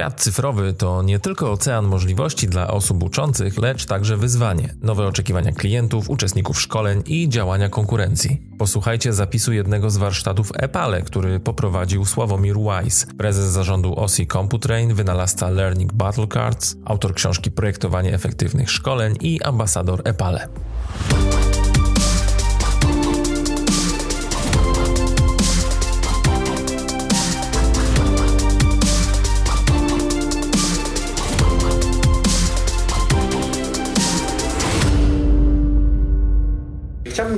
[0.00, 5.52] Świat cyfrowy to nie tylko ocean możliwości dla osób uczących, lecz także wyzwanie, nowe oczekiwania
[5.52, 8.42] klientów, uczestników szkoleń i działania konkurencji.
[8.58, 15.50] Posłuchajcie zapisu jednego z warsztatów Epale, który poprowadził Sławomir Wise, prezes zarządu OSI CompuTrain, wynalazca
[15.50, 20.48] Learning Battle Cards, autor książki Projektowanie efektywnych szkoleń i ambasador Epale.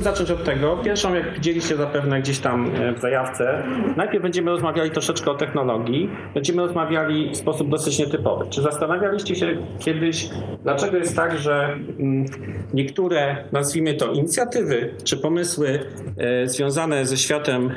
[0.03, 0.77] Zacząć od tego.
[0.77, 3.63] Pierwszą, jak widzieliście zapewne gdzieś tam e, w zajawce,
[3.97, 6.09] najpierw będziemy rozmawiali troszeczkę o technologii.
[6.33, 8.45] Będziemy rozmawiali w sposób dosyć nietypowy.
[8.49, 10.29] Czy zastanawialiście się kiedyś,
[10.63, 11.63] dlaczego jest tak, że
[11.99, 12.25] mm,
[12.73, 15.79] niektóre, nazwijmy to, inicjatywy czy pomysły
[16.17, 17.71] e, związane ze światem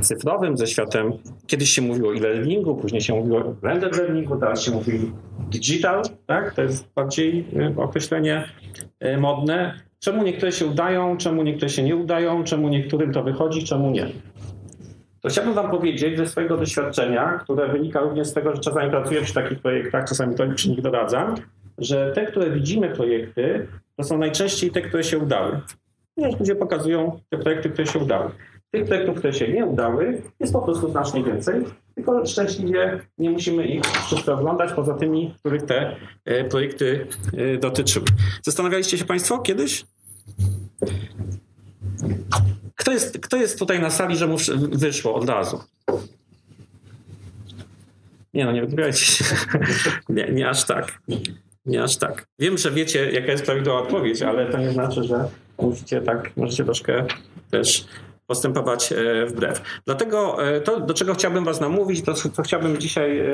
[0.00, 1.12] cyfrowym, ze światem,
[1.46, 5.12] kiedyś się mówiło e-learningu, później się mówiło blended learningu, teraz się mówi
[5.50, 6.54] digital, tak?
[6.54, 8.44] To jest bardziej e, określenie
[9.18, 13.90] modne Czemu niektóre się udają, czemu niektóre się nie udają, czemu niektórym to wychodzi, czemu
[13.90, 14.06] nie?
[15.20, 19.22] To chciałbym Wam powiedzieć ze swojego doświadczenia, które wynika również z tego, że czasami pracuję
[19.22, 21.34] przy takich projektach, czasami to przy nich doradzam,
[21.78, 25.60] że te, które widzimy projekty, to są najczęściej te, które się udały.
[26.38, 28.30] Ludzie pokazują te projekty, które się udały.
[28.70, 33.66] Tych projektów, które się nie udały, jest po prostu znacznie więcej, tylko szczęśliwie nie musimy
[33.66, 38.06] ich wszystko oglądać, poza tymi, których te e, projekty e, dotyczyły.
[38.42, 39.84] Zastanawialiście się Państwo kiedyś?
[42.74, 44.36] Kto jest, kto jest tutaj na sali, że mu
[44.72, 45.60] wyszło od razu?
[48.34, 49.24] Nie no, nie wybierajcie się.
[50.08, 51.02] Nie, nie aż tak.
[51.66, 52.26] Nie aż tak.
[52.38, 56.64] Wiem, że wiecie, jaka jest prawidłowa odpowiedź, ale to nie znaczy, że musicie tak, możecie
[56.64, 57.06] troszkę
[57.50, 57.86] też
[58.28, 59.80] postępować e, wbrew.
[59.86, 63.24] Dlatego e, to, do czego chciałbym Was namówić, to co chciałbym dzisiaj e,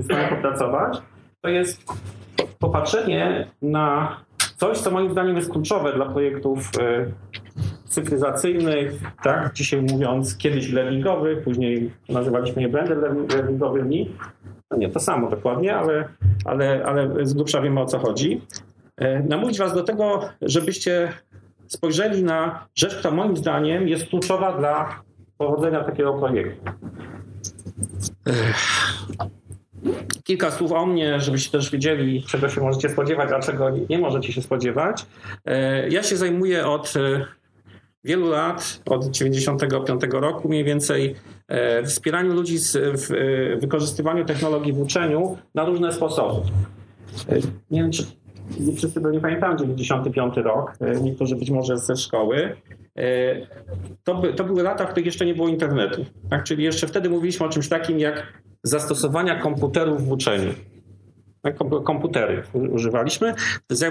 [0.00, 0.98] z Wami popracować,
[1.40, 1.84] to jest
[2.58, 4.16] popatrzenie na
[4.56, 6.70] coś, co moim zdaniem jest kluczowe dla projektów
[7.84, 12.98] cyfryzacyjnych, tak, dzisiaj mówiąc kiedyś learningowych, później nazywaliśmy je blended
[13.34, 14.10] learningowymi.
[14.70, 16.08] No nie to samo dokładnie, ale,
[16.44, 18.40] ale, ale z grubsza wiemy o co chodzi.
[19.28, 21.12] Namówić Was do tego, żebyście
[21.68, 25.02] spojrzeli na rzecz, która moim zdaniem jest kluczowa dla
[25.38, 26.72] powodzenia takiego projektu.
[30.24, 34.32] Kilka słów o mnie, żebyście też wiedzieli, czego się możecie spodziewać, a czego nie możecie
[34.32, 35.06] się spodziewać.
[35.44, 37.24] E, ja się zajmuję od e,
[38.04, 41.14] wielu lat, od 95 roku mniej więcej,
[41.48, 43.08] e, wspieraniu ludzi w
[43.60, 46.40] wykorzystywaniu technologii w uczeniu na różne sposoby.
[47.70, 48.06] Nie wiem, czy
[48.76, 52.56] wszyscy nie pamiętają 95 rok, e, niektórzy być może ze szkoły.
[52.96, 53.02] E,
[54.04, 56.04] to, to były lata, w których jeszcze nie było internetu.
[56.30, 56.44] Tak?
[56.44, 60.54] Czyli jeszcze wtedy mówiliśmy o czymś takim jak zastosowania komputerów w uczeniu.
[61.42, 61.56] Tak?
[61.84, 63.34] Komputery używaliśmy.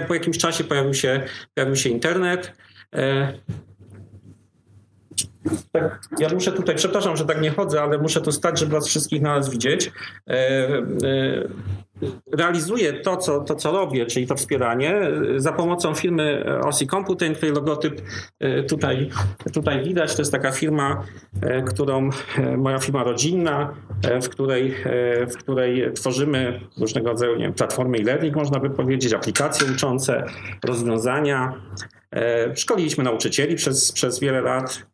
[0.08, 1.20] Po jakimś czasie pojawił się,
[1.54, 2.52] pojawił się internet.
[5.46, 8.72] E, tak, ja muszę tutaj, przepraszam, że tak nie chodzę, ale muszę tu stać, żeby
[8.72, 9.92] was wszystkich na nas widzieć
[12.32, 15.00] realizuję to co, to, co robię, czyli to wspieranie,
[15.36, 18.02] za pomocą firmy OSI Computing, której logotyp
[18.40, 19.10] e, tutaj,
[19.52, 20.14] tutaj widać.
[20.14, 21.04] To jest taka firma,
[21.42, 23.74] e, którą e, moja firma rodzinna,
[24.22, 24.74] w której,
[25.30, 30.24] w której tworzymy różnego rodzaju nie wiem, platformy e-learning, można by powiedzieć, aplikacje uczące,
[30.64, 31.52] rozwiązania.
[32.54, 34.86] Szkoliliśmy nauczycieli przez, przez wiele lat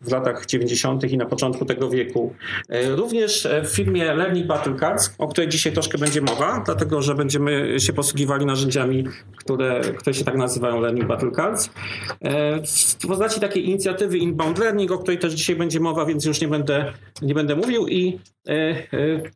[0.00, 1.12] w latach 90.
[1.12, 2.34] i na początku tego wieku.
[2.68, 7.14] E, również w firmie Learning Battle Cards, o której dzisiaj troszkę będzie mowa, dlatego że
[7.14, 9.04] będziemy się posługiwali narzędziami,
[9.36, 11.70] które, które się tak nazywają Learning Battle Cards.
[12.20, 12.62] E,
[13.00, 16.48] w postaci takiej inicjatywy Inbound Learning, o której też dzisiaj będzie mowa, więc już nie
[16.48, 16.92] będę,
[17.22, 18.18] nie będę mówił i
[18.48, 18.74] e,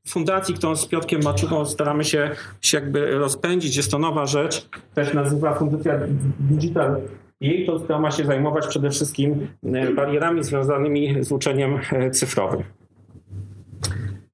[0.08, 2.30] fundacji, którą z Piotkiem Maczuką staramy się,
[2.62, 3.76] się jakby rozpędzić.
[3.76, 6.00] Jest to nowa rzecz, też nazywa Fundacja
[6.40, 7.00] Digital
[7.44, 12.62] jej to, ma się zajmować przede wszystkim e, barierami związanymi z uczeniem e, cyfrowym.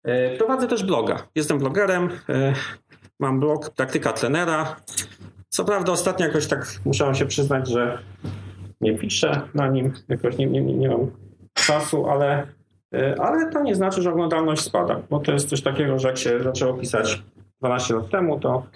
[0.04, 1.22] E, prowadzę też bloga.
[1.34, 2.08] Jestem blogerem.
[3.20, 4.76] Mam blog Praktyka Trenera.
[5.48, 7.98] Co prawda ostatnio jakoś tak muszę się przyznać, że
[8.80, 11.10] nie piszę na nim, jakoś nie, nie, nie mam
[11.54, 12.46] czasu, ale,
[13.18, 16.42] ale to nie znaczy, że oglądalność spada, bo to jest coś takiego, że jak się
[16.42, 17.22] zaczęło pisać
[17.58, 18.66] 12 lat temu, to,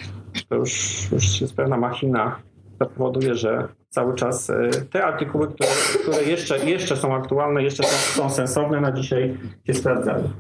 [0.48, 2.36] to już, już jest pewna machina,
[2.74, 5.68] która powoduje, że cały czas e, te artykuły, które,
[6.02, 10.30] które jeszcze, jeszcze są aktualne, jeszcze są, są sensowne, na dzisiaj się sprawdzają.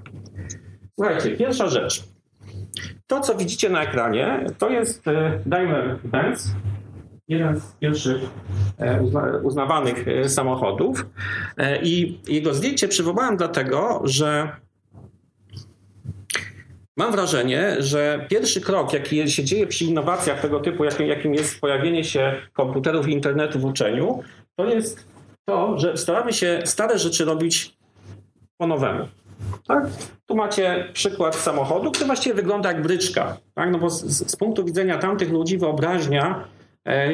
[0.94, 2.04] Słuchajcie, pierwsza rzecz.
[3.06, 6.54] To, co widzicie na ekranie, to jest e, Daimler Benz,
[7.28, 8.22] jeden z pierwszych
[8.78, 9.02] e,
[9.42, 11.06] uznawanych samochodów.
[11.82, 14.48] I jego zdjęcie przywołałem dlatego, że
[16.96, 22.04] mam wrażenie, że pierwszy krok, jaki się dzieje przy innowacjach tego typu, jakim, jest pojawienie
[22.04, 24.22] się komputerów i internetu w uczeniu,
[24.56, 25.06] to jest
[25.44, 27.76] to, że staramy się stare rzeczy robić
[28.58, 29.08] po nowemu.
[29.68, 29.86] Tak?
[30.26, 33.36] Tu macie przykład samochodu, który właściwie wygląda jak bryczka.
[33.54, 33.70] Tak?
[33.70, 36.44] No bo z, z punktu widzenia tamtych ludzi wyobraźnia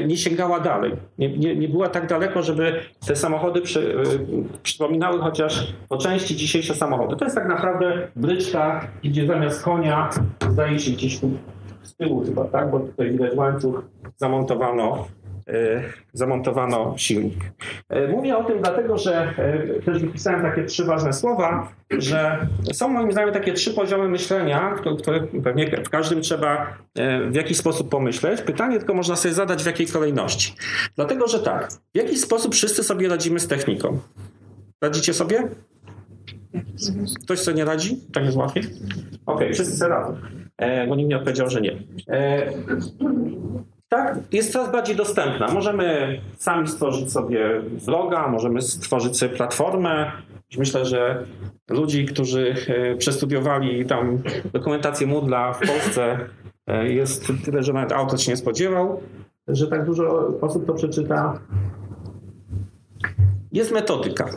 [0.06, 0.92] nie sięgała dalej.
[1.18, 4.02] Nie, nie, nie, była tak daleko, żeby te samochody przy, e,
[4.62, 7.16] przypominały chociaż po części dzisiejsze samochody.
[7.16, 10.10] To jest tak naprawdę bryczka, gdzie zamiast konia
[10.50, 11.30] zdaje się gdzieś tu
[11.82, 12.70] z tyłu chyba, tak?
[12.70, 13.84] bo tutaj widać łańcuch
[14.16, 15.19] zamontowano E,
[16.12, 17.34] zamontowano silnik.
[17.88, 22.88] E, mówię o tym dlatego, że e, też wypisałem takie trzy ważne słowa, że są
[22.88, 26.66] moim zdaniem takie trzy poziomy myślenia, które pewnie w każdym trzeba
[27.30, 28.42] w jakiś sposób pomyśleć.
[28.42, 30.54] Pytanie tylko można sobie zadać w jakiej kolejności.
[30.96, 33.98] Dlatego, że tak, w jaki sposób wszyscy sobie radzimy z techniką?
[34.82, 35.48] Radzicie sobie?
[37.24, 37.96] Ktoś sobie nie radzi?
[38.12, 38.62] Tak jest łatwiej?
[38.62, 40.16] Okej, okay, wszyscy radzą.
[40.88, 41.76] bo nikt nie odpowiedział, że nie
[43.90, 45.48] tak, jest coraz bardziej dostępna.
[45.48, 50.12] Możemy sami stworzyć sobie vloga, możemy stworzyć sobie platformę.
[50.58, 51.24] Myślę, że
[51.68, 54.22] ludzi, którzy e, przestudiowali tam
[54.52, 56.18] dokumentację Moodla w Polsce
[56.66, 59.00] e, jest tyle, że nawet autor się nie spodziewał,
[59.48, 61.40] że tak dużo osób to przeczyta.
[63.52, 64.30] Jest metodyka.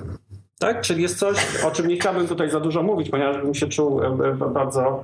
[0.60, 0.82] Tak?
[0.82, 4.04] Czyli jest coś, o czym nie chciałbym tutaj za dużo mówić, ponieważ bym się czuł
[4.04, 5.04] e, bardzo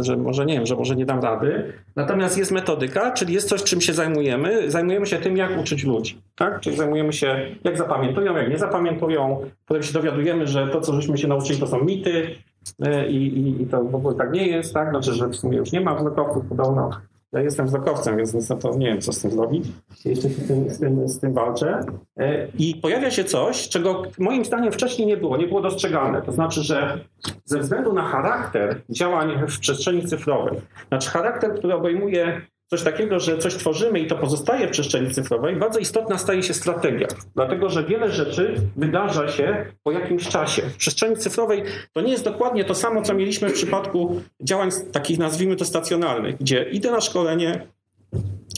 [0.00, 1.72] że może nie wiem, że może nie dam rady.
[1.96, 4.70] Natomiast jest metodyka, czyli jest coś, czym się zajmujemy.
[4.70, 6.22] Zajmujemy się tym, jak uczyć ludzi.
[6.36, 6.60] Tak?
[6.60, 9.40] Czyli zajmujemy się, jak zapamiętują, jak nie zapamiętują.
[9.66, 12.34] Potem się dowiadujemy, że to, co żeśmy się nauczyli, to są mity
[12.82, 14.74] e, i, i, i to w ogóle tak nie jest.
[14.74, 14.90] Tak?
[14.90, 16.90] Znaczy, że w sumie już nie ma wzrokowców podobno.
[17.32, 19.64] Ja jestem wzrokowcem, więc niestety nie wiem, co z tym zrobić.
[20.04, 21.80] Jeszcze z tym, z tym, z tym walczę.
[22.16, 26.22] E, I pojawia się coś, czego moim zdaniem wcześniej nie było, nie było dostrzegalne.
[26.22, 27.04] To znaczy, że
[27.44, 32.40] ze względu na charakter działań w przestrzeni cyfrowej, znaczy charakter, który obejmuje
[32.70, 36.54] coś takiego, że coś tworzymy i to pozostaje w przestrzeni cyfrowej, bardzo istotna staje się
[36.54, 37.06] strategia.
[37.34, 40.62] Dlatego, że wiele rzeczy wydarza się po jakimś czasie.
[40.62, 41.62] W przestrzeni cyfrowej
[41.92, 46.36] to nie jest dokładnie to samo, co mieliśmy w przypadku działań takich, nazwijmy to, stacjonarnych,
[46.36, 47.66] gdzie idę na szkolenie,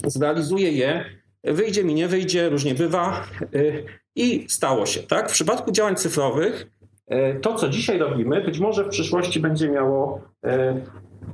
[0.06, 1.04] zrealizuję je,
[1.44, 3.24] wyjdzie mi, nie wyjdzie, różnie bywa
[3.54, 3.84] y,
[4.16, 5.02] i stało się.
[5.02, 5.30] Tak?
[5.30, 6.66] W przypadku działań cyfrowych
[7.12, 10.50] y, to, co dzisiaj robimy, być może w przyszłości będzie miało y,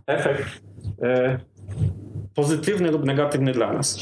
[0.07, 0.45] efekt
[2.37, 3.99] pozytywny lub negatywny dla nas.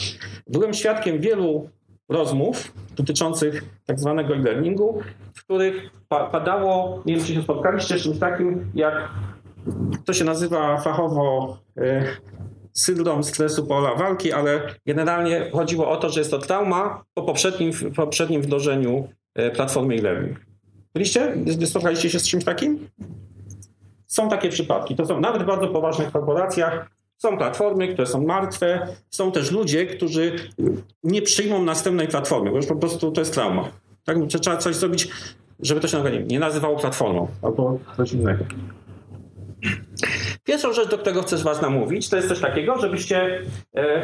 [0.46, 1.68] Byłem świadkiem wielu
[2.08, 5.02] rozmów dotyczących tak zwanego e-learningu,
[5.34, 9.08] w których padało, nie wiem czy się spotkaliście z czymś takim, jak
[10.04, 12.04] to się nazywa fachowo y,
[12.72, 17.72] syndrom stresu pola walki, ale generalnie chodziło o to, że jest to trauma po poprzednim,
[17.96, 20.40] poprzednim wdrożeniu e, platformy e-learning.
[20.94, 21.36] Byliście?
[21.66, 22.88] Spotkaliście się z czymś takim?
[24.06, 24.96] Są takie przypadki.
[24.96, 26.93] To są nawet w bardzo poważnych korporacjach.
[27.16, 30.36] Są platformy, które są martwe, są też ludzie, którzy
[31.04, 33.68] nie przyjmą następnej platformy, bo już po prostu to jest trauma.
[34.04, 34.16] Tak?
[34.40, 35.08] Trzeba coś zrobić,
[35.60, 38.44] żeby to się nie nazywało platformą albo coś innego.
[40.44, 43.42] Pierwszą rzecz, do którego chcesz Was namówić, to jest coś takiego, żebyście.
[43.76, 44.02] E,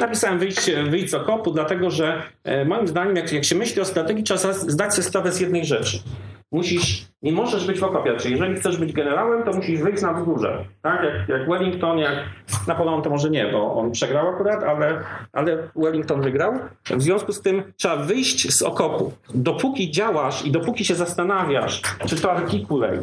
[0.00, 3.84] napisałem wyjść, wyjść z okopu, dlatego że e, moim zdaniem, jak, jak się myśli o
[3.84, 5.98] strategii, trzeba zdać sobie sprawę z jednej rzeczy
[6.52, 8.16] musisz, nie możesz być w.
[8.16, 10.64] Czyli jeżeli chcesz być generałem, to musisz wyjść na wzgórze.
[10.82, 11.02] Tak?
[11.04, 12.24] Jak, jak Wellington, jak
[12.68, 16.52] Napoleon to może nie, bo on przegrał akurat, ale, ale Wellington wygrał.
[16.90, 19.12] W związku z tym trzeba wyjść z okopu.
[19.34, 23.02] Dopóki działasz i dopóki się zastanawiasz, czy to articulate,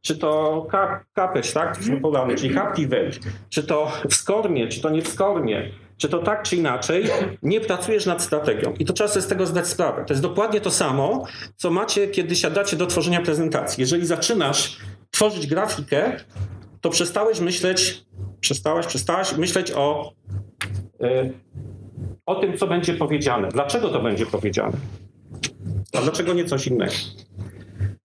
[0.00, 0.66] czy to
[1.14, 1.78] kapeć, tak?
[2.36, 3.10] czyli captivate,
[3.50, 7.04] czy to w skormie, czy to nie w skormie, czy to tak czy inaczej
[7.42, 8.74] nie pracujesz nad strategią.
[8.78, 10.04] I to trzeba sobie z tego zdać sprawę.
[10.06, 13.80] To jest dokładnie to samo, co macie, kiedy siadacie do tworzenia prezentacji.
[13.80, 14.78] Jeżeli zaczynasz
[15.10, 16.16] tworzyć grafikę,
[16.80, 18.04] to przestałeś myśleć,
[18.40, 20.12] przestałaś, przestałaś myśleć o,
[21.00, 21.32] yy,
[22.26, 23.48] o tym, co będzie powiedziane.
[23.48, 24.76] Dlaczego to będzie powiedziane?
[25.92, 26.92] A dlaczego nie coś innego?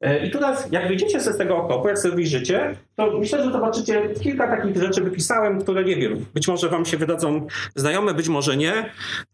[0.01, 4.01] E, I teraz, jak wyjdziecie z tego okopu, jak sobie wyjrzycie, to myślę, że zobaczycie
[4.24, 8.58] kilka takich rzeczy wypisałem, które nie wiem, być może wam się wydadzą znajome, być może
[8.58, 8.74] nie.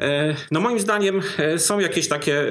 [0.02, 2.46] E, no moim zdaniem e, są jakieś takie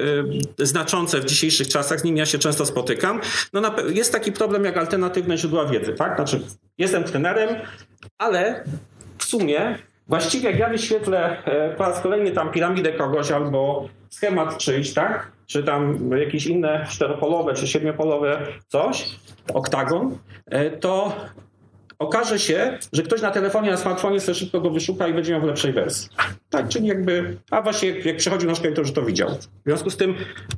[0.59, 3.21] znaczące w dzisiejszych czasach, z nimi ja się często spotykam.
[3.53, 3.61] No
[3.93, 6.15] jest taki problem jak alternatywne źródła wiedzy, tak?
[6.15, 6.41] Znaczy,
[6.77, 7.49] jestem trenerem,
[8.17, 8.63] ale
[9.17, 9.77] w sumie
[10.07, 11.43] właściwie jak ja wyświetlę
[11.77, 15.31] po raz kolejny tam piramidę kogoś albo schemat czyjś, tak?
[15.53, 19.05] Czy tam jakieś inne czteropolowe, czy siedmiopolowe coś,
[19.53, 21.15] oktagon, e, to
[21.99, 25.41] okaże się, że ktoś na telefonie, na smartfonie sobie szybko go wyszuka i będzie miał
[25.41, 26.09] w lepszej wersji.
[26.49, 29.29] Tak, czyli jakby, a właśnie jak, jak przechodził nasz klient, to już to widział.
[29.29, 30.15] W związku z tym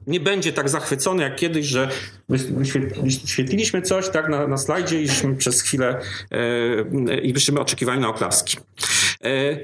[0.08, 1.90] nie będzie tak zachwycony jak kiedyś, że
[2.30, 6.00] wyświetliliśmy coś tak na, na slajdzie i przez chwilę
[6.32, 8.58] e, i byśmy oczekiwali na oklaski.
[9.24, 9.58] E,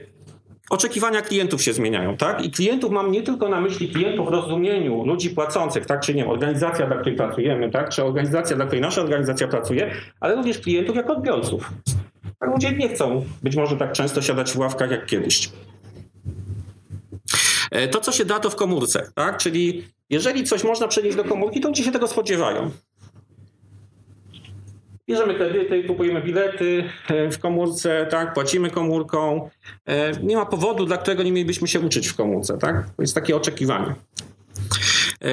[0.71, 2.45] oczekiwania klientów się zmieniają, tak?
[2.45, 6.01] I klientów mam nie tylko na myśli klientów w rozumieniu ludzi płacących, tak?
[6.01, 7.89] Czy nie organizacja, dla której pracujemy, tak?
[7.89, 11.71] Czy organizacja, dla której nasza organizacja pracuje, ale również klientów jako odbiorców.
[12.39, 15.49] Tak, ludzie nie chcą być może tak często siadać w ławkach jak kiedyś.
[17.71, 19.37] E, to, co się da, to w komórce, tak?
[19.37, 22.71] Czyli jeżeli coś można przenieść do komórki, to ludzie się tego spodziewają.
[25.07, 29.49] Bierzemy kredyty, kupujemy bilety e, w komórce, tak, płacimy komórką.
[29.85, 32.85] E, nie ma powodu, dla którego nie mielibyśmy się uczyć w komórce, tak?
[32.95, 33.95] To jest takie oczekiwanie.
[35.21, 35.27] E,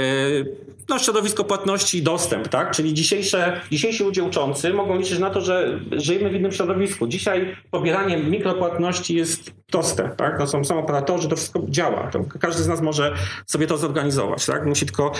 [0.89, 2.71] no, środowisko płatności i dostęp, tak?
[2.71, 7.07] Czyli dzisiejsze, dzisiejsi ludzie uczący mogą liczyć na to, że żyjemy w innym środowisku.
[7.07, 10.39] Dzisiaj pobieranie mikropłatności jest proste, tak?
[10.39, 12.11] To są, są operatorzy, to wszystko działa.
[12.11, 13.15] To każdy z nas może
[13.47, 14.67] sobie to zorganizować, tak?
[14.67, 15.13] Musi tylko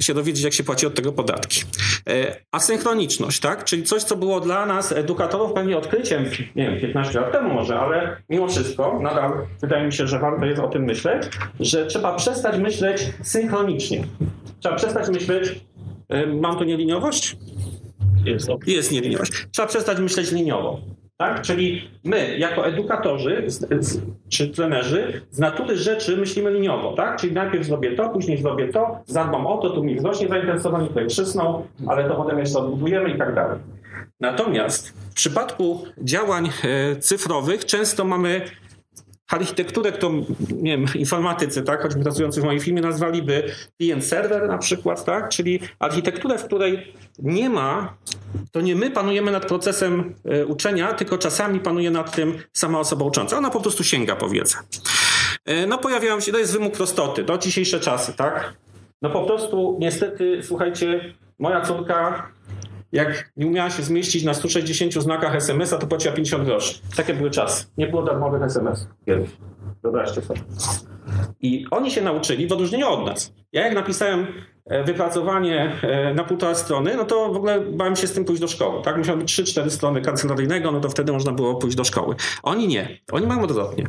[0.00, 1.62] się dowiedzieć, jak się płaci od tego podatki.
[2.08, 3.64] E, asynchroniczność, tak?
[3.64, 6.24] Czyli coś, co było dla nas, edukatorów, pewnie odkryciem,
[6.56, 10.46] nie wiem, 15 lat temu może, ale mimo wszystko, nadal wydaje mi się, że warto
[10.46, 11.22] jest o tym myśleć,
[11.60, 14.04] że trzeba przestać myśleć synchronicznie.
[14.60, 15.60] Trzeba przestać myśleć,
[16.08, 17.36] e, mam tu nieliniowość?
[18.24, 19.32] Jest, jest nieliniowość.
[19.52, 20.80] Trzeba przestać myśleć liniowo.
[21.16, 21.42] Tak?
[21.42, 23.46] Czyli my, jako edukatorzy
[24.28, 26.92] czy trenerzy, z natury rzeczy myślimy liniowo.
[26.92, 27.20] Tak?
[27.20, 31.06] Czyli najpierw zrobię to, później zrobię to, zadbam o to, tu mi wzrośnie zainteresowanie, tutaj
[31.06, 33.58] przysną, ale to potem jeszcze odbudujemy i tak dalej.
[34.20, 38.40] Natomiast w przypadku działań e, cyfrowych często mamy
[39.30, 44.58] architekturę, którą nie wiem, informatycy, tak, choćby pracujący w moim filmie nazwaliby client server na
[44.58, 47.96] przykład, tak, czyli architekturę, w której nie ma,
[48.52, 53.04] to nie my panujemy nad procesem e, uczenia, tylko czasami panuje nad tym sama osoba
[53.04, 53.38] ucząca.
[53.38, 54.58] Ona po prostu sięga po wiedzę.
[55.44, 58.54] E, no pojawiają się, to jest wymóg prostoty, to dzisiejsze czasy, tak.
[59.02, 62.28] No po prostu niestety, słuchajcie, moja córka
[62.92, 66.78] jak nie umiała się zmieścić na 160 znakach SMS-a, to płaciła 50 groszy.
[66.96, 67.66] Takie były czasy.
[67.78, 69.30] Nie było darmowych SMS kiedyś.
[69.82, 70.40] Wyobraźcie sobie.
[71.40, 73.32] I oni się nauczyli w odróżnieniu od nas.
[73.52, 74.26] Ja jak napisałem
[74.64, 78.40] e, wypracowanie e, na półtora strony, no to w ogóle bałem się z tym pójść
[78.40, 78.82] do szkoły.
[78.82, 82.14] Tak, musiało być 3-4 strony kancelaryjnego, no to wtedy można było pójść do szkoły.
[82.42, 82.98] Oni nie.
[83.12, 83.86] Oni mają odwrotnie.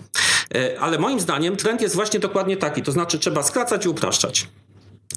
[0.55, 2.81] E, ale moim zdaniem trend jest właśnie dokładnie taki.
[2.81, 4.47] To znaczy trzeba skracać i upraszczać.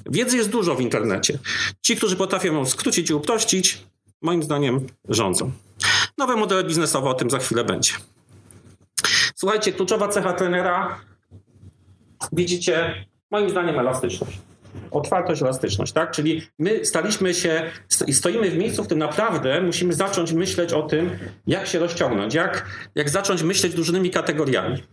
[0.05, 1.39] Wiedzy jest dużo w internecie.
[1.81, 3.83] Ci, którzy potrafią ją skrócić i uprościć,
[4.21, 5.51] moim zdaniem rządzą.
[6.17, 7.93] Nowe modele biznesowe, o tym za chwilę będzie.
[9.35, 10.99] Słuchajcie, kluczowa cecha trenera,
[12.31, 14.37] widzicie, moim zdaniem elastyczność.
[14.91, 16.11] Otwartość, elastyczność, tak?
[16.11, 17.71] Czyli my staliśmy się
[18.07, 22.33] i stoimy w miejscu, w którym naprawdę musimy zacząć myśleć o tym, jak się rozciągnąć,
[22.33, 24.83] jak, jak zacząć myśleć różnymi kategoriami.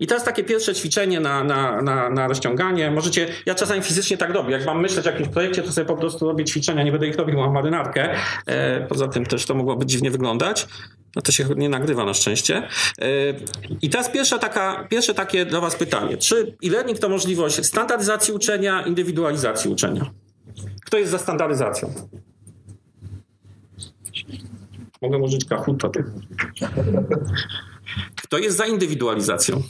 [0.00, 2.90] I teraz takie pierwsze ćwiczenie na, na, na, na rozciąganie.
[2.90, 4.52] Możecie, ja czasami fizycznie tak robię.
[4.52, 7.16] Jak mam myśleć o jakimś projekcie, to sobie po prostu robię ćwiczenia, nie będę ich
[7.16, 8.14] robił, mam marynarkę.
[8.46, 10.66] E, poza tym też to mogłoby dziwnie wyglądać.
[11.16, 12.56] No to się nie nagrywa na szczęście.
[12.56, 13.06] E,
[13.82, 16.16] I teraz pierwsza taka, pierwsze takie dla Was pytanie.
[16.16, 20.10] Czy e-learning to możliwość standaryzacji uczenia, indywidualizacji uczenia?
[20.84, 21.94] Kto jest za standaryzacją?
[25.02, 25.88] Mogę użyć kahuta.
[28.24, 29.62] Kto jest za indywidualizacją?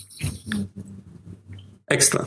[1.86, 2.24] Ekstra.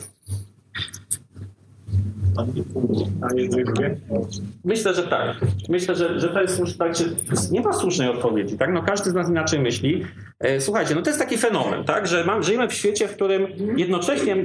[4.64, 5.36] Myślę, że tak.
[5.68, 7.16] Myślę, że, że to jest znaczy,
[7.50, 8.70] nie ma słusznej odpowiedzi, tak?
[8.72, 10.04] No każdy z nas inaczej myśli.
[10.40, 12.06] E, słuchajcie, no to jest taki fenomen, tak?
[12.06, 14.36] Że mam, żyjemy w świecie, w którym jednocześnie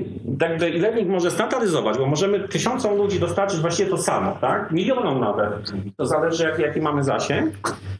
[0.41, 4.71] jakby e-learning może standaryzować, bo możemy tysiącom ludzi dostarczyć właściwie to samo, tak?
[4.71, 5.49] Milionom nawet.
[5.97, 7.53] To zależy, jaki, jaki mamy zasięg.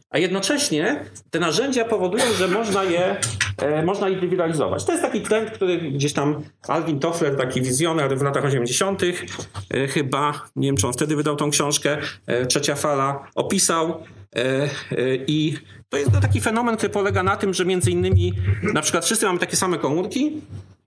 [0.09, 3.15] A jednocześnie te narzędzia powodują, że można je
[3.57, 4.85] e, można indywidualizować.
[4.85, 9.87] To jest taki trend, który gdzieś tam Alvin Toffler, taki wizjoner w latach 80., e,
[9.87, 11.97] chyba, nie wiem czy on wtedy wydał tą książkę,
[12.27, 14.03] e, Trzecia Fala, opisał.
[14.35, 15.57] E, e, I
[15.89, 18.33] to jest taki fenomen, który polega na tym, że między innymi
[18.73, 20.41] na przykład wszyscy mamy takie same komórki,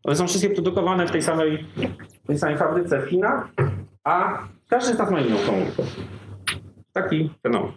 [0.04, 1.66] one są wszystkie produkowane w tej samej,
[2.24, 3.48] w tej samej fabryce w Chinach,
[4.04, 4.38] a
[4.68, 5.82] każdy z nas ma inną komórkę.
[6.92, 7.72] Taki fenomen.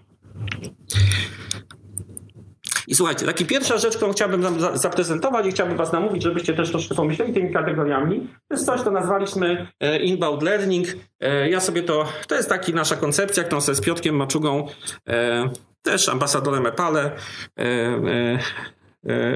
[2.89, 4.43] I słuchajcie, taka pierwsza rzecz, którą chciałbym
[4.73, 8.91] zaprezentować i chciałbym Was namówić, żebyście też troszkę pomyśleli tymi kategoriami, to jest coś, co
[8.91, 10.87] nazwaliśmy e, inbound learning.
[11.19, 14.67] E, ja sobie to, to jest taki nasza koncepcja, którą sobie z Piotkiem Maczugą,
[15.07, 15.49] e,
[15.81, 17.11] też ambasadorem EPALE,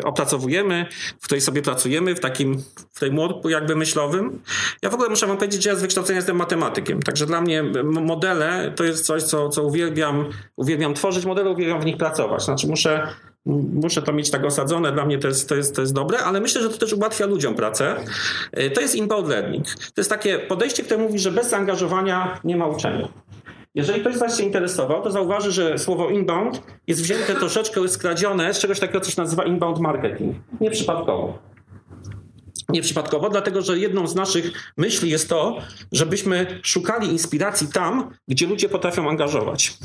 [0.04, 0.86] opracowujemy,
[1.22, 4.42] w której sobie pracujemy, w takim frameworku jakby myślowym.
[4.82, 7.64] Ja w ogóle muszę wam powiedzieć, że ja z wykształcenia jestem matematykiem, także dla mnie
[7.84, 12.44] modele to jest coś, co, co uwielbiam, uwielbiam tworzyć modele, uwielbiam w nich pracować.
[12.44, 13.08] Znaczy muszę
[13.46, 16.42] muszę to mieć tak osadzone, dla mnie to jest, to, jest, to jest dobre, ale
[16.42, 17.96] myślę, że to też ułatwia ludziom pracę.
[18.52, 19.66] E, to jest inbound learning.
[19.76, 23.08] To jest takie podejście, które mówi, że bez zaangażowania nie ma uczenia.
[23.76, 28.54] Jeżeli ktoś z Was się interesował, to zauważy, że słowo inbound jest wzięte troszeczkę skradzione
[28.54, 30.36] z czegoś takiego, co się nazywa inbound marketing.
[30.62, 31.40] Nieprzypadkowo.
[32.70, 35.58] Nieprzypadkowo, dlatego że jedną z naszych myśli jest to,
[35.92, 39.78] żebyśmy szukali inspiracji tam, gdzie ludzie potrafią angażować.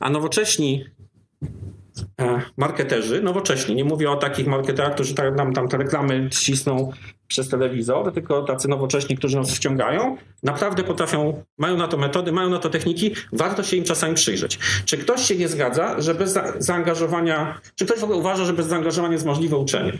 [0.00, 0.84] A nowocześni
[2.56, 6.92] marketerzy, nowocześni, nie mówię o takich marketerach, którzy tam, tam, tam te reklamy ścisną
[7.26, 12.50] przez telewizor, tylko tacy nowocześni, którzy nas wciągają, naprawdę potrafią, mają na to metody, mają
[12.50, 14.58] na to techniki, warto się im czasami przyjrzeć.
[14.84, 18.66] Czy ktoś się nie zgadza, że bez zaangażowania, czy ktoś w ogóle uważa, że bez
[18.66, 19.98] zaangażowania jest możliwe uczenie?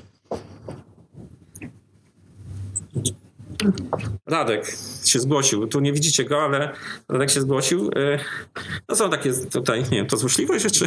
[4.26, 4.67] Radek
[5.05, 5.67] się zgłosił.
[5.67, 6.73] Tu nie widzicie go, ale
[7.09, 7.90] Radek się zgłosił.
[8.88, 10.85] No są takie tutaj, nie wiem, to złośliwość czy...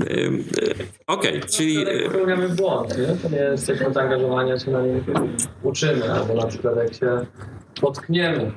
[0.00, 0.28] E,
[1.06, 1.86] okej, okay, czyli...
[2.06, 3.06] Popełniamy błąd, nie?
[3.06, 5.04] To nie jesteśmy zaangażowani, się na nim
[5.62, 7.26] uczymy, albo na przykład jak się
[7.80, 8.52] potkniemy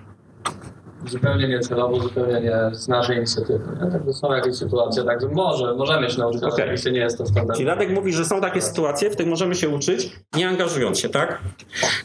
[1.08, 3.66] zupełnie niecelowo, zupełnie nie z naszej inicjatywy.
[3.92, 6.70] Także są jakieś sytuacje, także może, możemy się nauczyć, okay.
[6.70, 7.58] ale nie jest to standard.
[7.58, 11.10] Czyli Radek mówi, że są takie sytuacje, w których możemy się uczyć, nie angażując się,
[11.10, 11.42] tak?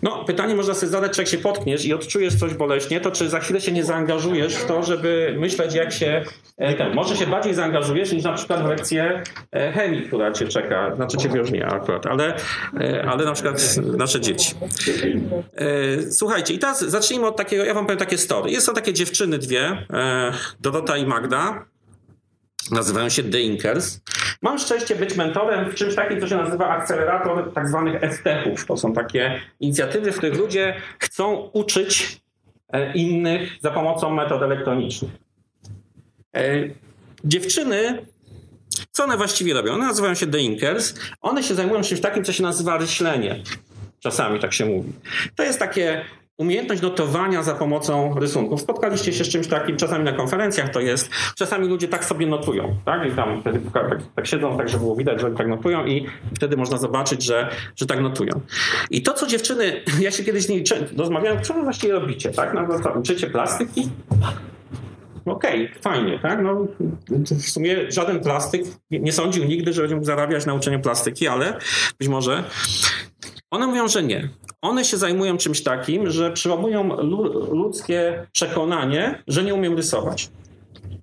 [0.03, 3.29] No, pytanie można sobie zadać, czy jak się potkniesz i odczujesz coś boleśnie, to czy
[3.29, 6.23] za chwilę się nie zaangażujesz w to, żeby myśleć, jak się
[6.57, 9.23] e, ten, może się bardziej zaangażujesz niż na przykład w lekcję
[9.53, 12.37] e, chemii, która cię czeka, znaczy ciebie już nie akurat, ale,
[12.81, 14.55] e, ale na przykład nasze dzieci.
[16.11, 18.51] Słuchajcie, i teraz zacznijmy od takiego, ja wam powiem takie story.
[18.51, 19.87] Jest to takie dziewczyny dwie,
[20.61, 21.65] Dorota i Magda,
[22.71, 24.01] nazywają się The Inkers.
[24.43, 28.67] Mam szczęście być mentorem w czymś takim, co się nazywa akcelerator tak zwanych FTechów.
[28.67, 32.21] To są takie inicjatywy, w których ludzie chcą uczyć
[32.95, 35.11] innych za pomocą metod elektronicznych.
[37.25, 38.07] Dziewczyny
[38.93, 39.73] co one właściwie robią?
[39.73, 40.95] One nazywają się The Inkers.
[41.21, 43.43] One się zajmują czymś takim, co się nazywa ryślenie.
[44.01, 44.93] Czasami tak się mówi.
[45.35, 46.05] To jest takie
[46.39, 48.61] umiejętność notowania za pomocą rysunków.
[48.61, 52.77] Spotkaliście się z czymś takim, czasami na konferencjach to jest, czasami ludzie tak sobie notują,
[52.85, 53.09] tak?
[53.09, 56.57] I tam wtedy tak, tak siedzą, tak, żeby było widać, że tak notują i wtedy
[56.57, 58.41] można zobaczyć, że, że tak notują.
[58.91, 60.65] I to, co dziewczyny, ja się kiedyś z nimi
[60.97, 62.55] rozmawiałem, co wy właściwie robicie, tak?
[62.55, 63.89] No, to uczycie plastyki?
[65.27, 66.43] Okej, okay, fajnie, tak?
[66.43, 66.67] No,
[67.25, 71.59] w sumie żaden plastyk nie sądził nigdy, że będzie mógł zarabiać na uczeniu plastyki, ale
[71.99, 72.45] być może
[73.51, 74.29] one mówią, że nie.
[74.63, 77.03] One się zajmują czymś takim, że przełamują
[77.53, 80.31] ludzkie przekonanie, że nie umiem rysować.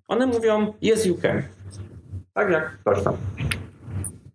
[0.07, 1.43] One mówią, yes you can.
[2.33, 3.17] Tak jak ktoś tam.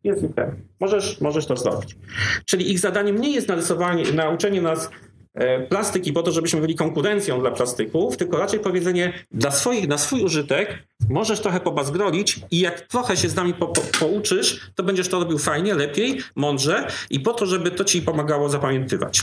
[0.05, 0.33] Yes you.
[0.81, 1.97] Możesz, możesz to zrobić.
[2.45, 4.91] Czyli ich zadaniem nie jest narysowanie, nauczenie nas
[5.69, 10.23] plastyki po to, żebyśmy byli konkurencją dla plastyków, tylko raczej powiedzenie dla swoich, na swój
[10.23, 10.79] użytek
[11.11, 15.19] możesz trochę pobazgrolić i jak trochę się z nami po, po, pouczysz, to będziesz to
[15.19, 19.23] robił fajnie, lepiej, mądrze i po to, żeby to ci pomagało zapamiętywać.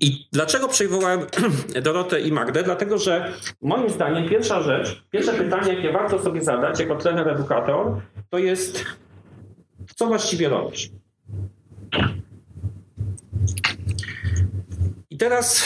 [0.00, 1.20] I dlaczego przywołałem
[1.82, 2.62] Dorotę i Magdę?
[2.62, 8.00] Dlatego, że moim zdaniem pierwsza rzecz, pierwsze pytanie, jakie warto sobie zadać jako trener, edukator,
[8.30, 8.84] to jest
[9.96, 10.90] co właściwie robisz?
[15.16, 15.64] I teraz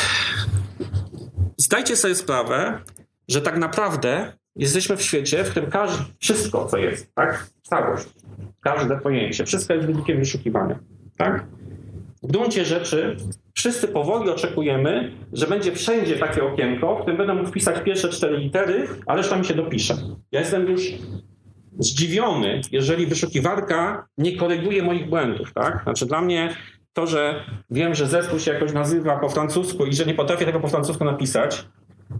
[1.57, 2.81] zdajcie sobie sprawę,
[3.29, 7.47] że tak naprawdę jesteśmy w świecie, w którym każde, wszystko, co jest, tak?
[7.63, 8.07] Całość,
[8.61, 10.79] każde pojęcie, wszystko jest wynikiem wyszukiwania,
[11.17, 11.47] tak?
[12.23, 13.17] W gruncie rzeczy
[13.55, 18.39] wszyscy powoli oczekujemy, że będzie wszędzie takie okienko, w którym będę mógł wpisać pierwsze cztery
[18.39, 19.97] litery, a reszta mi się dopisze.
[20.33, 20.83] Ja jestem już
[21.79, 25.83] zdziwiony, jeżeli wyszukiwarka nie koryguje moich błędów, tak?
[25.83, 26.57] Znaczy dla mnie
[26.93, 30.61] to, że wiem, że zespół się jakoś nazywa po francusku i że nie potrafię tego
[30.61, 31.65] po francusku napisać,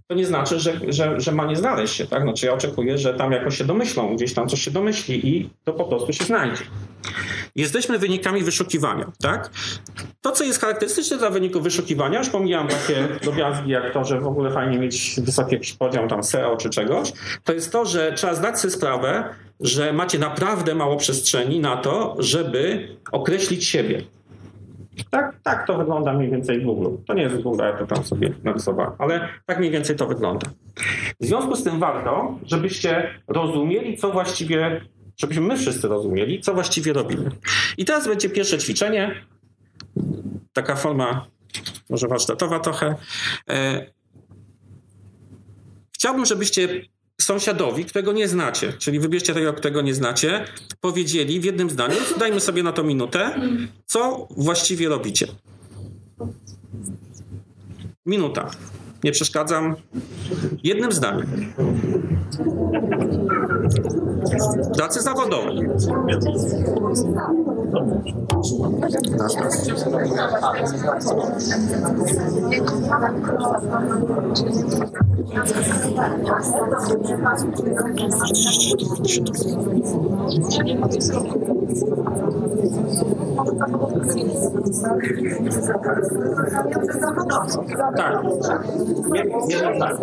[0.07, 2.23] to nie znaczy, że, że, że ma nie znaleźć się, tak?
[2.23, 5.73] Znaczy ja oczekuję, że tam jakoś się domyślą, gdzieś tam coś się domyśli i to
[5.73, 6.63] po prostu się znajdzie.
[7.57, 9.51] Jesteśmy wynikami wyszukiwania, tak?
[10.21, 14.27] To, co jest charakterystyczne dla wyników wyszukiwania, już pomijam takie drobiazgi jak to, że w
[14.27, 17.13] ogóle fajnie mieć wysoki jakiś poziom tam SEO czy czegoś,
[17.45, 22.17] to jest to, że trzeba zdać sobie sprawę, że macie naprawdę mało przestrzeni na to,
[22.19, 24.03] żeby określić siebie.
[25.11, 26.97] Tak, tak to wygląda mniej więcej w Google.
[27.07, 30.51] To nie jest Google, ja to tam sobie narysowałem, ale tak mniej więcej to wygląda.
[31.21, 34.81] W związku z tym warto, żebyście rozumieli, co właściwie,
[35.17, 37.31] żebyśmy my wszyscy rozumieli, co właściwie robimy.
[37.79, 39.15] I teraz będzie pierwsze ćwiczenie,
[40.53, 41.27] taka forma
[41.91, 42.95] może warsztatowa trochę.
[43.51, 43.87] E,
[45.93, 46.69] chciałbym, żebyście
[47.23, 50.45] sąsiadowi, którego nie znacie, czyli wybierzcie tego, którego nie znacie,
[50.81, 53.41] powiedzieli w jednym zdaniu, dajmy sobie na to minutę,
[53.87, 55.27] co właściwie robicie.
[58.07, 58.51] Minuta.
[59.05, 59.77] Nie przeszkadzam.
[60.63, 61.27] Jednym zdaniem.
[64.77, 65.69] Pracy zawodowej.
[87.97, 88.25] Tak.
[89.13, 89.97] Nie, nie tak.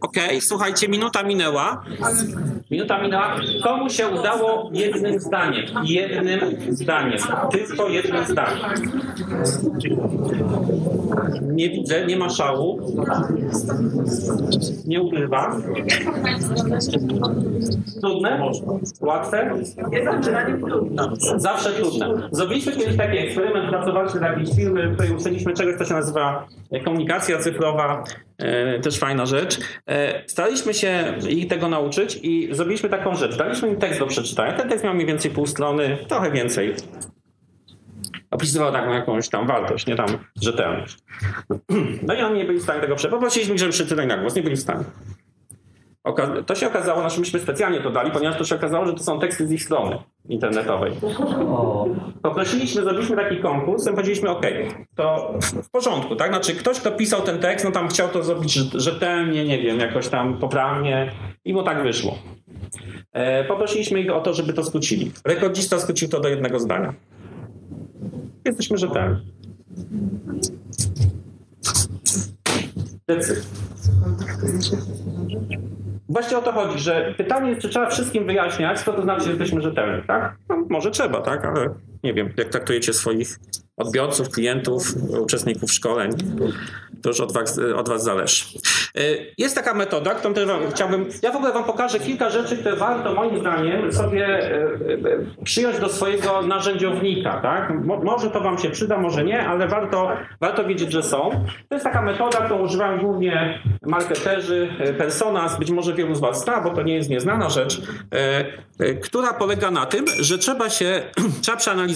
[0.00, 1.84] Okej, słuchajcie, minuta minęła.
[2.70, 3.36] Minuta minęła.
[3.62, 5.64] Komu się udało jednym zdaniem?
[5.84, 7.18] Jednym zdaniem.
[7.52, 8.60] Tylko jednym zdaniem.
[11.42, 12.80] Nie widzę, nie ma szału.
[14.86, 15.56] Nie ugrywa.
[18.00, 18.50] Trudne?
[19.00, 19.50] Łatwe?
[21.36, 22.28] Zawsze trudne.
[22.32, 26.46] Zrobiliśmy kiedyś taki eksperyment, pracowaliśmy dla jakiejś firmy, w której uczyliśmy czegoś, co się nazywa
[26.84, 28.04] komunikacja cyfrowa.
[28.38, 29.58] E, też fajna rzecz.
[29.86, 33.36] E, staraliśmy się ich tego nauczyć i zrobiliśmy taką rzecz.
[33.36, 34.52] Daliśmy im tekst do przeczytania.
[34.52, 36.74] Ten tekst miał mniej więcej pół strony, trochę więcej.
[38.30, 40.06] Opisywał taką jakąś tam wartość, nie tam
[40.42, 40.98] rzetelność.
[42.02, 43.14] No i oni nie byli w stanie tego przeczytać.
[43.14, 44.34] Poprosiliśmy ich, żeby przeczytali na głos.
[44.34, 44.84] Nie byli w stanie.
[46.46, 49.20] To się okazało, znaczy myśmy specjalnie to dali, ponieważ to się okazało, że to są
[49.20, 50.92] teksty z ich strony internetowej.
[52.22, 54.46] Poprosiliśmy, zrobiliśmy taki konkurs i powiedzieliśmy, OK,
[54.96, 56.30] to w porządku, tak?
[56.30, 60.08] Znaczy ktoś, kto pisał ten tekst, no tam chciał to zrobić rzetelnie, nie wiem, jakoś
[60.08, 61.12] tam poprawnie
[61.44, 62.18] i mu tak wyszło.
[63.12, 65.12] E, poprosiliśmy ich o to, żeby to skrócili.
[65.24, 66.94] Rekordzista skrócił to do jednego zdania.
[68.46, 69.16] Jesteśmy rzetelni.
[73.08, 73.46] Decyd.
[76.08, 79.30] Właśnie o to chodzi, że pytanie jest, czy trzeba wszystkim wyjaśniać, co to znaczy, że
[79.30, 80.38] jesteśmy rzetelni, tak?
[80.48, 81.68] No, może trzeba, tak, ale
[82.04, 83.38] nie wiem, jak traktujecie swoich
[83.76, 84.82] odbiorców, klientów,
[85.20, 86.10] uczestników szkoleń.
[87.02, 88.44] To już od was, od was zależy.
[89.38, 91.08] Jest taka metoda, którą też wam chciałbym.
[91.22, 94.50] Ja w ogóle wam pokażę kilka rzeczy, które warto moim zdaniem sobie
[95.44, 97.40] przyjąć do swojego narzędziownika.
[97.40, 97.72] Tak?
[98.02, 100.08] Może to wam się przyda, może nie, ale warto,
[100.40, 101.30] warto wiedzieć, że są.
[101.68, 106.60] To jest taka metoda, którą używają głównie marketerzy, personas, być może wielu z was zna,
[106.60, 107.82] bo to nie jest nieznana rzecz,
[109.02, 111.02] która polega na tym, że trzeba się,
[111.42, 111.95] trzeba przeanalizować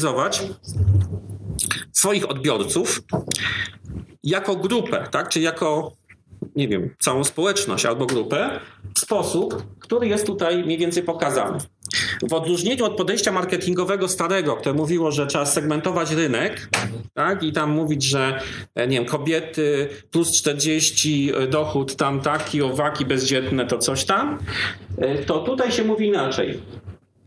[1.92, 3.02] swoich odbiorców
[4.22, 5.28] jako grupę, tak?
[5.28, 5.92] czy jako,
[6.56, 8.60] nie wiem, całą społeczność albo grupę
[8.94, 11.58] w sposób, który jest tutaj mniej więcej pokazany.
[12.28, 16.68] W odróżnieniu od podejścia marketingowego starego, które mówiło, że trzeba segmentować rynek
[17.14, 17.42] tak?
[17.42, 18.40] i tam mówić, że
[18.76, 24.38] nie wiem, kobiety plus 40 dochód tam taki, owaki bezdzietne to coś tam,
[25.26, 26.60] to tutaj się mówi inaczej.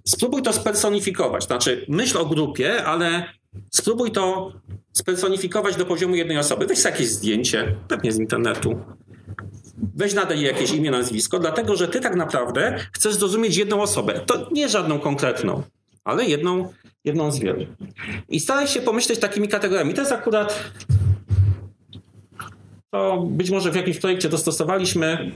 [0.05, 3.25] Spróbuj to spersonifikować, znaczy myśl o grupie, ale
[3.71, 4.51] Spróbuj to
[4.93, 6.67] spersonifikować do poziomu jednej osoby.
[6.67, 8.79] Weź jakieś zdjęcie, pewnie z internetu.
[9.95, 14.19] Weź nadaj jakieś imię, nazwisko, dlatego że ty tak naprawdę chcesz zrozumieć jedną osobę.
[14.25, 15.63] To nie żadną konkretną,
[16.03, 17.65] ale jedną, jedną z wielu.
[18.29, 19.93] I staraj się pomyśleć takimi kategoriami.
[19.93, 20.71] To jest akurat.
[22.91, 25.31] To być może w jakimś projekcie dostosowaliśmy.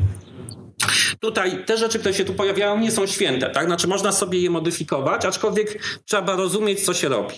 [1.19, 3.65] Tutaj te rzeczy, które się tu pojawiają, nie są święte, tak?
[3.65, 7.35] Znaczy można sobie je modyfikować, aczkolwiek trzeba rozumieć, co się robi.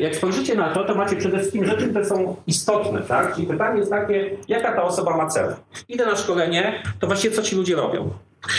[0.00, 3.34] Jak spojrzycie na to, to macie przede wszystkim rzeczy, które są istotne, tak?
[3.34, 5.54] Czyli pytanie jest takie, jaka ta osoba ma cel?
[5.88, 8.10] Idę na szkolenie, to właściwie co ci ludzie robią?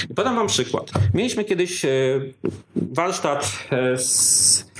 [0.09, 0.91] I podam wam przykład.
[1.13, 1.85] Mieliśmy kiedyś
[2.75, 3.51] warsztat
[3.95, 4.71] z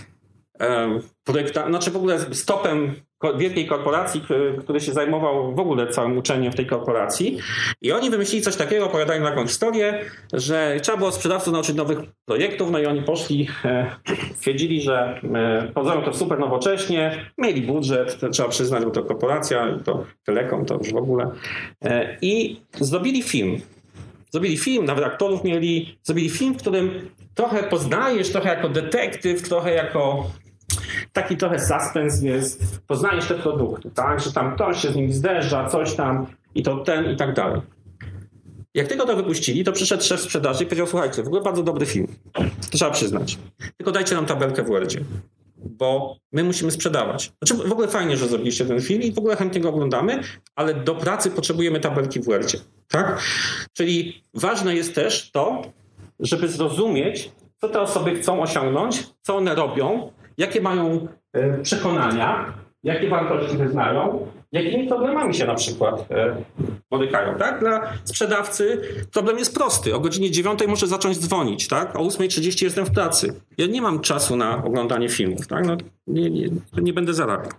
[1.23, 2.95] projekta, znaczy w ogóle z topem
[3.37, 4.21] wielkiej korporacji,
[4.63, 7.37] który, się zajmował w ogóle całym uczeniem w tej korporacji.
[7.81, 12.71] I oni wymyślili coś takiego, opowiadają taką historię, że trzeba było sprzedawców nauczyć nowych projektów,
[12.71, 13.91] no i oni poszli, e,
[14.37, 20.05] stwierdzili, że e, pozorują to super nowocześnie, mieli budżet, trzeba przyznać, bo to korporacja, to
[20.23, 21.31] telekom, to już w ogóle.
[21.83, 23.61] E, I zrobili film
[24.31, 29.73] zrobili film, nawet aktorów mieli, zrobili film, w którym trochę poznajesz, trochę jako detektyw, trochę
[29.73, 30.31] jako
[31.17, 35.69] taki trochę suspens jest, poznajesz te produkty, tak, że tam ktoś się z nimi zderza,
[35.69, 37.61] coś tam i to ten i tak dalej.
[38.73, 41.85] Jak tylko to wypuścili, to przyszedł szef sprzedaży i powiedział, słuchajcie, w ogóle bardzo dobry
[41.85, 42.07] film,
[42.69, 43.37] trzeba przyznać,
[43.77, 44.99] tylko dajcie nam tabelkę w Wordzie
[45.57, 47.31] bo my musimy sprzedawać.
[47.43, 50.21] Znaczy w ogóle fajnie, że zrobiliście ten film i w ogóle chętnie go oglądamy,
[50.55, 52.57] ale do pracy potrzebujemy tabelki w Wordzie.
[52.87, 53.21] Tak?
[53.73, 55.61] Czyli ważne jest też to,
[56.19, 63.09] żeby zrozumieć, co te osoby chcą osiągnąć, co one robią, jakie mają e, przekonania, jakie
[63.09, 66.35] wartości wyznają, jakimi problemami się na przykład e,
[66.89, 67.37] borykają.
[67.37, 67.59] Tak?
[67.59, 68.81] Dla sprzedawcy
[69.13, 69.95] problem jest prosty.
[69.95, 71.95] O godzinie 9 muszę zacząć dzwonić, tak?
[71.95, 73.33] o 8.30 jestem w pracy.
[73.57, 75.47] Ja nie mam czasu na oglądanie filmów.
[75.47, 75.65] Tak?
[75.65, 77.51] No, nie, nie, nie będę zarabiał.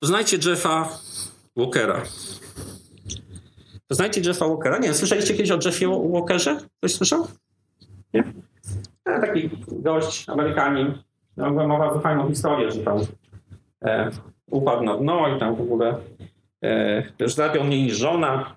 [0.00, 0.88] Poznajcie Jeffa
[1.56, 2.02] Walkera.
[3.88, 4.78] Poznajcie Jeffa Walkera?
[4.78, 6.56] Nie, słyszeliście kiedyś o Jeffie Walkerze?
[6.78, 7.26] Ktoś słyszał?
[8.14, 8.32] Nie?
[9.04, 10.94] E, taki gość, Amerykanin,
[11.36, 12.98] no, ma bardzo fajną historię, że tam
[13.84, 14.10] e,
[14.50, 15.96] upadł na dno i tam w ogóle
[16.62, 18.56] e, też zarabiał mniej niż żona.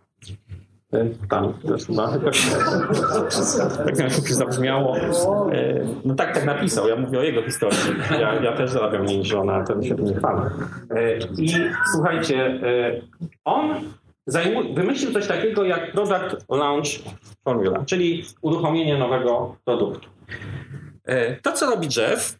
[0.93, 2.07] E, tam też chyba
[3.85, 4.97] tak jak zabrzmiało.
[4.97, 5.07] E,
[6.05, 6.87] no tak, tak napisał.
[6.87, 7.79] Ja mówię o jego historii.
[8.11, 10.49] Ja, ja też zarabiam mniej niż żona, to się tym nie chwalę.
[10.89, 11.49] E, I
[11.93, 13.01] słuchajcie, e,
[13.45, 13.75] on
[14.25, 16.89] zajmuj, wymyślił coś takiego jak Product Launch
[17.43, 20.16] Formula, czyli uruchomienie nowego produktu.
[21.05, 22.39] E, to, co robi Jeff,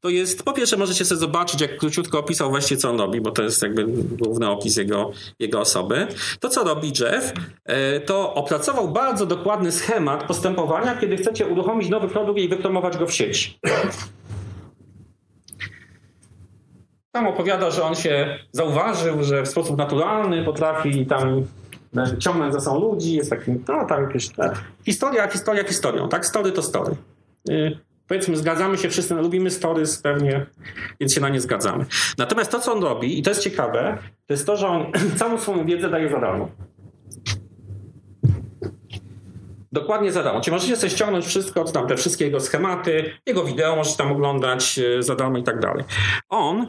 [0.00, 3.30] to jest, po pierwsze możecie sobie zobaczyć, jak króciutko opisał właśnie co on robi, bo
[3.30, 6.06] to jest jakby główny opis jego, jego osoby.
[6.40, 7.32] To, co robi Jeff,
[7.64, 13.06] e, to opracował bardzo dokładny schemat postępowania, kiedy chcecie uruchomić nowy produkt i wypromować go
[13.06, 13.58] w sieci.
[17.12, 21.44] Tam opowiada, że on się zauważył, że w sposób naturalny potrafi tam
[22.18, 24.30] ciągnąć za sobą ludzi, jest takim, no tam jakieś,
[24.84, 26.26] historia, historia historią, tak?
[26.26, 26.96] Story to story.
[28.10, 30.46] Powiedzmy, zgadzamy się wszyscy, no, lubimy stories pewnie,
[31.00, 31.84] więc się na nie zgadzamy.
[32.18, 35.38] Natomiast to, co on robi, i to jest ciekawe, to jest to, że on całą
[35.38, 36.48] swoją wiedzę daje za darmo.
[39.72, 40.40] Dokładnie za darmo.
[40.40, 44.78] Czyli możecie sobie ściągnąć wszystko, tam te wszystkie jego schematy, jego wideo możecie tam oglądać
[44.78, 45.84] e, za darmo i tak dalej.
[46.28, 46.66] On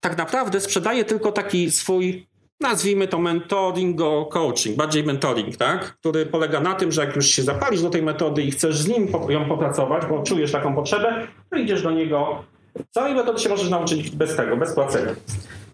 [0.00, 2.26] tak naprawdę sprzedaje tylko taki swój
[2.60, 5.96] nazwijmy to mentoring coaching, bardziej mentoring, tak?
[6.00, 8.88] który polega na tym, że jak już się zapalisz do tej metody i chcesz z
[8.88, 12.44] nim ją popracować, bo czujesz taką potrzebę, to idziesz do niego.
[12.90, 15.14] Całej metody się możesz nauczyć bez tego, bez płacenia.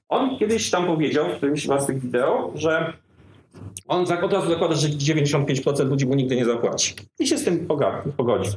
[0.09, 2.93] On kiedyś tam powiedział w którymś z tych wideo, że
[3.89, 6.95] on od razu zakłada, że 95% ludzi mu nigdy nie zapłaci.
[7.19, 7.67] I się z tym
[8.17, 8.51] pogodzi.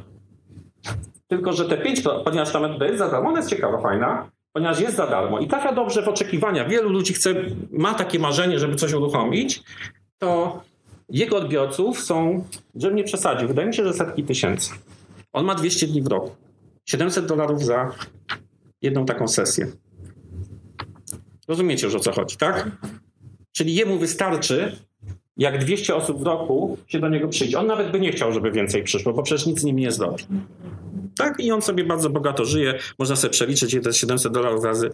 [1.28, 4.80] Tylko, że te 5%, ponieważ ta metoda jest za darmo, ona jest ciekawa, fajna, ponieważ
[4.80, 6.66] jest za darmo i trafia dobrze w oczekiwania.
[6.66, 7.34] Wielu ludzi chce,
[7.72, 9.64] ma takie marzenie, żeby coś uruchomić,
[10.18, 10.62] to
[11.10, 14.72] jego odbiorców są, żebym nie przesadził, wydaje mi się, że setki tysięcy.
[15.34, 16.36] On ma 200 dni w roku.
[16.86, 17.92] 700 dolarów za
[18.82, 19.72] jedną taką sesję.
[21.48, 22.72] Rozumiecie już o co chodzi, tak?
[23.52, 24.78] Czyli jemu wystarczy,
[25.38, 27.60] jak 200 osób w roku się do niego przyjdzie.
[27.60, 30.24] On nawet by nie chciał, żeby więcej przyszło, bo przecież nic z nim nie zrobi.
[31.18, 32.80] Tak, i on sobie bardzo bogato żyje.
[33.00, 34.92] Można sobie przeliczyć, ile to jest 700 dolarów razy,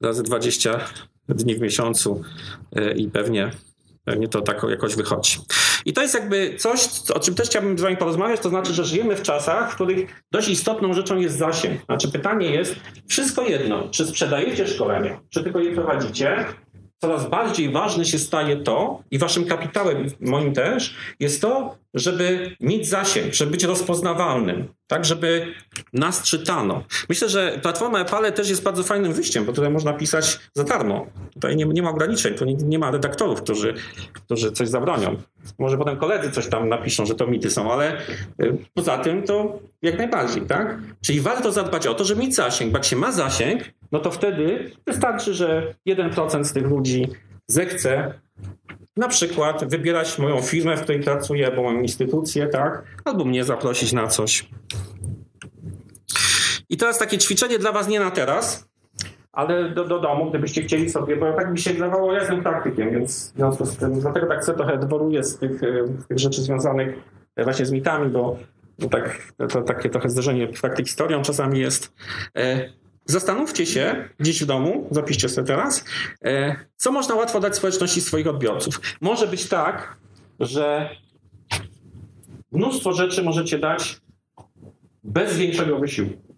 [0.00, 0.80] razy 20
[1.28, 2.22] dni w miesiącu
[2.76, 3.50] e, i pewnie,
[4.04, 5.38] pewnie to tak jakoś wychodzi.
[5.84, 8.84] I to jest jakby coś, o czym też chciałbym z wami porozmawiać, to znaczy, że
[8.84, 11.84] żyjemy w czasach, w których dość istotną rzeczą jest zasięg.
[11.84, 12.76] Znaczy pytanie jest,
[13.08, 16.46] wszystko jedno, czy sprzedajecie szkolenie, czy tylko je prowadzicie,
[17.00, 22.88] coraz bardziej ważne się staje to, i waszym kapitałem, moim też, jest to, żeby mieć
[22.88, 25.54] zasięg, żeby być rozpoznawalnym, tak, żeby
[25.92, 26.84] nas czytano.
[27.08, 31.06] Myślę, że platforma Epale też jest bardzo fajnym wyjściem, bo tutaj można pisać za darmo.
[31.34, 33.74] Tutaj nie, nie ma ograniczeń, tu nie, nie, ma redaktorów, którzy,
[34.12, 35.16] którzy coś zabronią.
[35.58, 38.00] Może potem koledzy coś tam napiszą, że to mity są, ale
[38.42, 40.78] y, poza tym to jak najbardziej, tak?
[41.00, 44.10] Czyli warto zadbać o to, żeby mieć zasięg, bo jak się ma zasięg, no to
[44.10, 47.06] wtedy wystarczy, że 1% z tych ludzi
[47.48, 48.14] zechce
[48.96, 52.82] na przykład wybierać moją firmę, w której pracuję, albo moją instytucję, tak?
[53.04, 54.48] Albo mnie zaprosić na coś.
[56.68, 58.68] I teraz takie ćwiczenie dla was nie na teraz,
[59.32, 62.90] ale do, do domu, gdybyście chcieli sobie, bo tak mi się wydawało, ja jestem praktykiem,
[62.90, 66.18] więc w związku z tym, dlatego tak sobie trochę dworuję z tych, e, z tych
[66.18, 66.98] rzeczy związanych
[67.36, 68.36] e, właśnie z mitami, bo,
[68.78, 71.92] bo tak, to, takie trochę zderzenie praktyk historią czasami jest.
[73.10, 75.84] E, Zastanówcie się gdzieś w domu, zapiszcie sobie teraz,
[76.24, 78.80] e, co można łatwo dać społeczności swoich odbiorców.
[79.00, 79.96] Może być tak,
[80.40, 80.90] że
[82.52, 84.00] mnóstwo rzeczy możecie dać
[85.04, 86.34] bez większego wysiłku.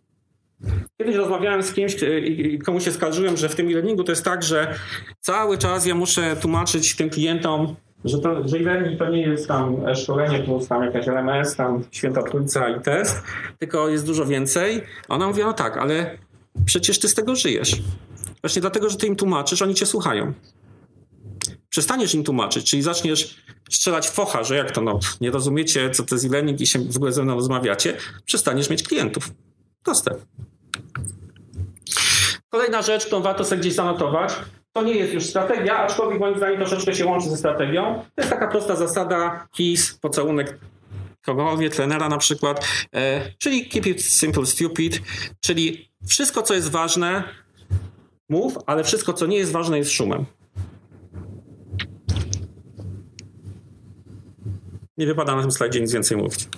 [0.98, 4.42] Kiedyś rozmawiałem z kimś i komu się skarżyłem, że w tym e-learningu to jest tak,
[4.42, 4.74] że
[5.20, 9.76] cały czas ja muszę tłumaczyć tym klientom, że, to, że e-learning to nie jest tam
[9.94, 13.22] szkolenie plus tam jakaś LMS, tam święta trójca i test,
[13.58, 14.82] tylko jest dużo więcej.
[15.08, 16.18] Ona mówi, no tak, ale
[16.64, 17.76] przecież ty z tego żyjesz.
[18.40, 20.32] Właśnie dlatego, że ty im tłumaczysz, oni cię słuchają.
[21.68, 23.36] Przestaniesz im tłumaczyć, czyli zaczniesz
[23.70, 26.96] strzelać focha, że jak to no, nie rozumiecie, co to jest e-learning i się w
[26.96, 29.30] ogóle ze mną rozmawiacie, przestaniesz mieć klientów.
[29.84, 30.14] Proste.
[32.48, 34.32] Kolejna rzecz, którą warto sobie gdzieś zanotować,
[34.72, 38.04] to nie jest już strategia, aczkolwiek moim zdaniem troszeczkę się łączy ze strategią.
[38.14, 40.58] To jest taka prosta zasada KISS, pocałunek
[41.22, 45.00] kogokolwiek, trenera na przykład, e, czyli keep it simple, stupid,
[45.40, 47.24] czyli wszystko, co jest ważne,
[48.28, 50.24] mów, ale wszystko, co nie jest ważne, jest szumem.
[54.96, 56.48] Nie wypada na tym slajdzie nic więcej mówić.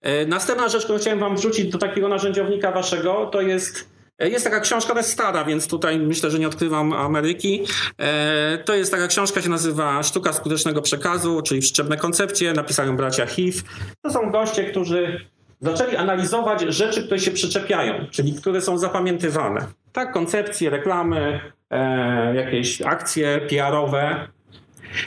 [0.00, 4.44] E, następna rzecz, którą chciałem wam wrzucić do takiego narzędziownika waszego, to jest e, jest
[4.44, 7.64] taka książka, to jest stara, więc tutaj myślę, że nie odkrywam Ameryki.
[7.98, 13.26] E, to jest taka książka, się nazywa Sztuka skutecznego przekazu, czyli Wszczepne koncepcje, napisali bracia
[13.26, 13.58] Heath.
[14.02, 15.20] To są goście, którzy
[15.60, 19.66] zaczęli analizować rzeczy, które się przyczepiają, czyli które są zapamiętywane.
[19.92, 21.40] Tak, koncepcje, reklamy,
[22.34, 24.28] jakieś akcje PR-owe,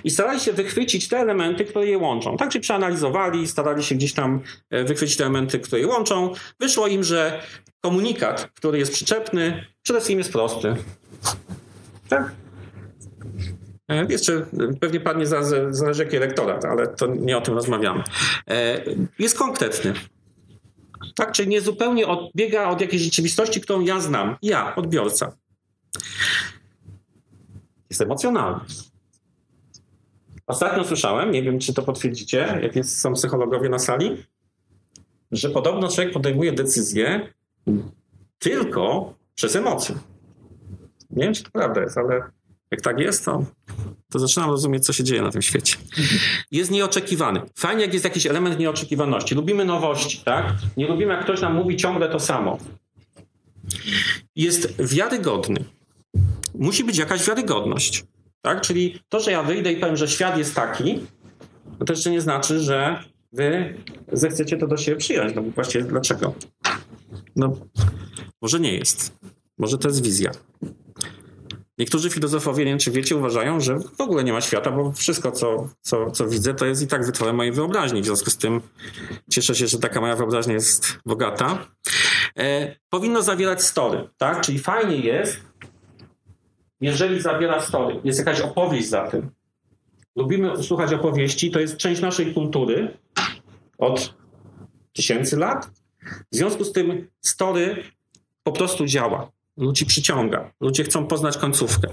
[0.04, 2.38] i starali się wychwycić te elementy, które je łączą.
[2.38, 6.34] Tak, czyli przeanalizowali, starali się gdzieś tam e, wychwycić te elementy, które je łączą.
[6.60, 7.42] Wyszło im, że
[7.82, 10.76] komunikat, który jest przyczepny, przede wszystkim jest prosty.
[12.10, 12.32] Tak?
[13.90, 14.46] E, jeszcze e,
[14.80, 15.26] pewnie padnie
[15.70, 18.04] zależy jaki elektorat, ale to nie o tym rozmawiamy.
[19.20, 19.94] Jest konkretny.
[21.16, 24.36] Tak, czyli nie zupełnie odbiega od jakiejś rzeczywistości, którą ja znam.
[24.42, 25.38] Ja, odbiorca.
[27.90, 28.60] Jest emocjonalny.
[30.48, 34.26] Ostatnio słyszałem, nie wiem czy to potwierdzicie, jak jest, są psychologowie na sali,
[35.32, 37.34] że podobno człowiek podejmuje decyzję
[38.40, 39.96] tylko przez emocje.
[41.10, 42.22] Nie wiem, czy to prawda jest, ale
[42.72, 43.46] jak tak jest, to,
[44.12, 45.78] to zaczynam rozumieć, co się dzieje na tym świecie.
[46.52, 47.42] Jest nieoczekiwany.
[47.56, 49.36] Fajnie, jak jest jakiś element nieoczekiwaności.
[49.36, 50.54] Lubimy nowości, tak?
[50.78, 52.58] Nie lubimy, jak ktoś nam mówi ciągle to samo.
[54.36, 55.66] Jest wiarygodny.
[56.56, 58.04] Musi być jakaś wiarygodność.
[58.42, 58.62] Tak?
[58.62, 61.00] Czyli to, że ja wyjdę i powiem, że świat jest taki,
[61.86, 63.04] to jeszcze nie znaczy, że
[63.34, 63.74] wy
[64.12, 65.36] zechcecie to do siebie przyjąć.
[65.36, 66.34] No właściwie dlaczego?
[67.36, 67.58] No,
[68.42, 69.18] może nie jest.
[69.58, 70.32] Może to jest wizja.
[71.78, 75.32] Niektórzy filozofowie, nie wiem czy wiecie, uważają, że w ogóle nie ma świata, bo wszystko,
[75.32, 78.02] co, co, co widzę, to jest i tak wytworem mojej wyobraźni.
[78.02, 78.62] W związku z tym
[79.30, 81.68] cieszę się, że taka moja wyobraźnia jest bogata.
[82.38, 84.42] E, powinno zawierać story, tak?
[84.42, 85.42] Czyli fajnie jest,
[86.82, 89.32] jeżeli zawiera story, jest jakaś opowieść za tym.
[90.16, 92.98] Lubimy słuchać opowieści, to jest część naszej kultury
[93.78, 94.14] od
[94.94, 95.72] tysięcy lat.
[96.32, 97.84] W związku z tym story
[98.44, 99.32] po prostu działa.
[99.62, 100.52] Ludzi przyciąga.
[100.62, 101.88] Ludzie chcą poznać końcówkę.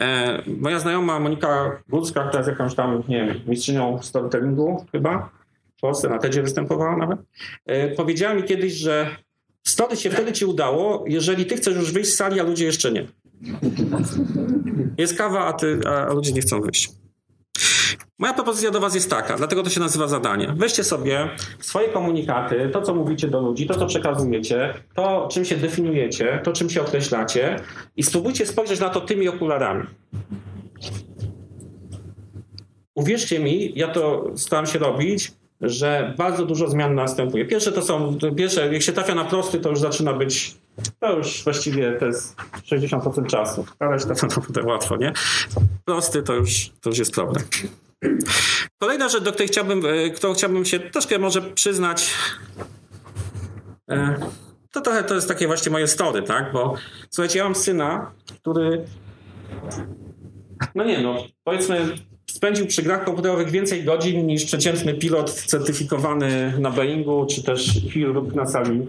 [0.00, 5.30] E, moja znajoma Monika Górska, która jest jakąś tam, nie wiem, mistrzynią storytellingu chyba,
[5.76, 7.18] w Polsce na TEDzie występowała nawet,
[7.66, 9.16] e, powiedziała mi kiedyś, że
[9.66, 12.92] story się wtedy ci udało, jeżeli ty chcesz już wyjść z sali, a ludzie jeszcze
[12.92, 13.06] nie.
[14.98, 17.03] Jest kawa, a, ty, a ludzie nie chcą wyjść.
[18.18, 20.54] Moja propozycja do Was jest taka, dlatego to się nazywa zadanie.
[20.56, 25.56] Weźcie sobie swoje komunikaty, to co mówicie do ludzi, to co przekazujecie, to czym się
[25.56, 27.56] definiujecie, to czym się określacie
[27.96, 29.86] i spróbujcie spojrzeć na to tymi okularami.
[32.94, 37.44] Uwierzcie mi, ja to staram się robić, że bardzo dużo zmian następuje.
[37.44, 40.56] Pierwsze to są, pierwsze, jak się trafia na prosty, to już zaczyna być,
[41.00, 42.36] to już właściwie to jest
[42.72, 45.12] 60% czasu, ale to naprawdę łatwo, nie?
[45.84, 47.44] Prosty to już, to już jest problem.
[48.78, 52.14] Kolejna rzecz, do której chciałbym, e, którą chciałbym się troszkę może przyznać,
[53.90, 54.16] e,
[54.70, 56.52] to trochę to jest takie właśnie moje story, tak?
[56.52, 56.74] Bo
[57.10, 58.84] słuchajcie, ja mam syna, który
[60.74, 61.94] no nie no, powiedzmy
[62.30, 68.34] spędził przy grach komputerowych więcej godzin niż przeciętny pilot certyfikowany na Boeingu, czy też chirurg
[68.34, 68.86] na sali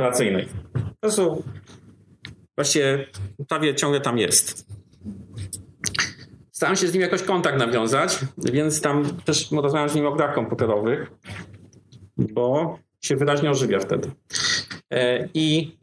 [0.00, 0.48] operacyjnej.
[0.72, 1.44] Po prostu
[2.56, 3.06] właściwie
[3.48, 4.66] prawie ciągle tam jest.
[6.52, 10.34] Staram się z nim jakoś kontakt nawiązać, więc tam też rozmawiam z nim o grach
[10.34, 11.10] komputerowych,
[12.16, 14.10] bo się wyraźnie ożywia wtedy.
[14.92, 15.76] E, I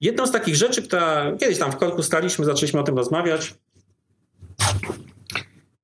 [0.00, 3.54] jedną z takich rzeczy, która kiedyś tam w korku staliśmy, zaczęliśmy o tym rozmawiać,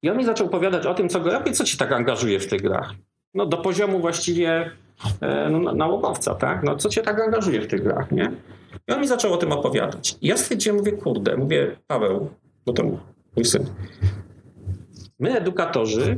[0.02, 2.46] i on mi zaczął opowiadać o tym, co go robi, co ci tak angażuje w
[2.46, 2.94] tych grach.
[3.34, 4.70] No do poziomu właściwie
[5.20, 6.62] e, no, nałogowca, tak?
[6.62, 8.32] No co cię tak angażuje w tych grach, nie?
[8.88, 10.16] I on mi zaczął o tym opowiadać.
[10.20, 12.30] I ja stwierdziłem, mówię, kurde, mówię, Paweł,
[12.66, 12.82] bo to
[13.36, 13.66] mój syn.
[15.18, 16.16] My, edukatorzy,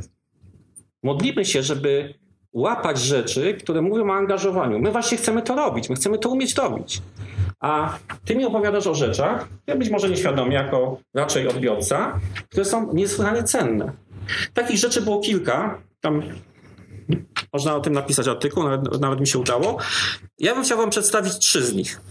[1.03, 2.13] modlimy się, żeby
[2.53, 4.79] łapać rzeczy, które mówią o angażowaniu.
[4.79, 7.01] My właśnie chcemy to robić, my chcemy to umieć robić.
[7.59, 12.19] A ty mi opowiadasz o rzeczach, ja być może nieświadomie, jako raczej odbiorca,
[12.49, 13.91] które są niesłychanie cenne.
[14.53, 15.81] Takich rzeczy było kilka.
[16.01, 16.21] Tam
[17.53, 19.77] można o tym napisać artykuł, nawet, nawet mi się udało.
[20.39, 22.01] Ja bym chciał wam przedstawić trzy z nich.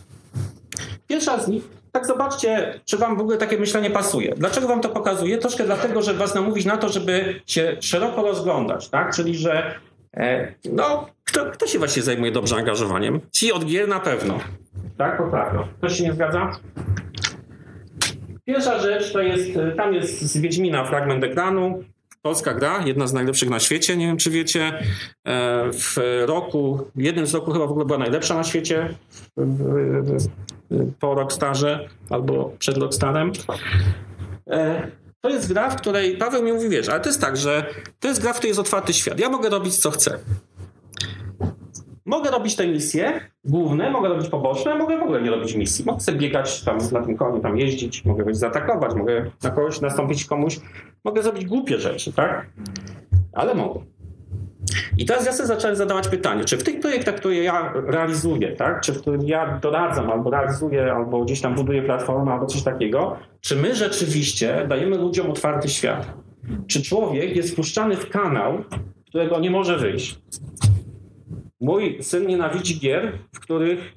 [1.09, 4.35] Pierwsza z nich, tak zobaczcie, czy wam w ogóle takie myślenie pasuje.
[4.37, 5.39] Dlaczego wam to pokazuję?
[5.39, 9.15] Troszkę dlatego, żeby was namówić na to, żeby się szeroko rozglądać, tak?
[9.15, 9.75] Czyli, że
[10.17, 13.21] e, no, kto, kto się właśnie zajmuje dobrze angażowaniem?
[13.33, 14.39] Ci od gier na pewno.
[14.99, 15.69] Tak, poprawno.
[15.79, 16.51] Ktoś się nie zgadza?
[18.45, 21.85] Pierwsza rzecz to jest, tam jest z Wiedźmina fragment ekranu.
[22.23, 24.79] Polska gra, jedna z najlepszych na świecie, nie wiem czy wiecie.
[25.27, 25.97] E, w
[26.27, 28.95] roku, jednym z roku chyba w ogóle była najlepsza na świecie
[31.01, 33.33] po Rockstarze albo przed Rockstarem.
[34.47, 37.67] E, to jest gra, w której Paweł mi mówi, wiesz, ale to jest tak, że
[38.01, 39.21] to jest gra, w której jest otwarty świat.
[39.21, 40.19] Ja mogę robić co chcę.
[42.05, 45.85] Mogę robić te misje główne, mogę robić poboczne, mogę w ogóle nie robić misji.
[45.85, 49.81] Mogę sobie biegać tam na tym koniu, tam jeździć, mogę być zaatakować, mogę na kogoś
[49.81, 50.61] nastąpić komuś,
[51.05, 52.47] mogę zrobić głupie rzeczy, tak?
[53.33, 53.81] Ale mogę.
[54.99, 58.81] I teraz ja sobie zacząłem zadawać pytanie, czy w tych projektach, które ja realizuję, tak,
[58.81, 63.17] czy w których ja doradzam, albo realizuję, albo gdzieś tam buduję platformę, albo coś takiego,
[63.41, 66.15] czy my rzeczywiście dajemy ludziom otwarty świat?
[66.67, 68.65] Czy człowiek jest wpuszczany w kanał,
[69.09, 70.19] którego nie może wyjść?
[71.63, 73.95] Mój syn nienawidzi gier, w których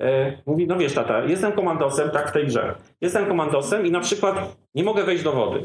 [0.00, 2.74] e, mówi, no wiesz tata, jestem komandosem, tak w tej grze.
[3.00, 5.62] Jestem komandosem i na przykład nie mogę wejść do wody.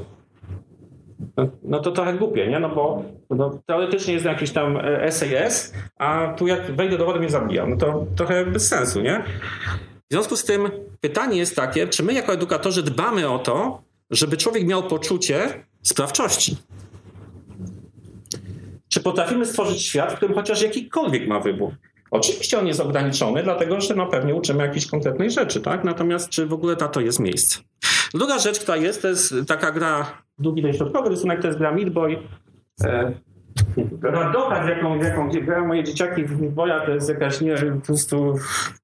[1.37, 2.59] No, no to trochę głupie, nie?
[2.59, 4.79] No bo no, teoretycznie jest jakiś tam
[5.09, 7.65] SAS, a tu jak wejdę do wody mnie zabija.
[7.65, 9.23] No to trochę bez sensu, nie?
[10.09, 10.71] W związku z tym
[11.01, 16.57] pytanie jest takie, czy my jako edukatorzy dbamy o to, żeby człowiek miał poczucie sprawczości?
[18.91, 21.71] Czy potrafimy stworzyć świat, w którym chociaż jakikolwiek ma wybór?
[22.11, 25.83] Oczywiście on jest ograniczony, dlatego że no pewnie uczymy jakiejś konkretnej rzeczy, tak?
[25.83, 27.59] Natomiast czy w ogóle na to jest miejsce?
[28.13, 30.73] Druga rzecz, która jest, to jest taka gra, długi ten
[31.07, 32.17] rysunek, to jest gra Meat Boy.
[32.83, 33.11] E,
[34.01, 38.35] radocha, z jaką, jaką grają moje dzieciaki w boja, to jest jakaś, nie po prostu,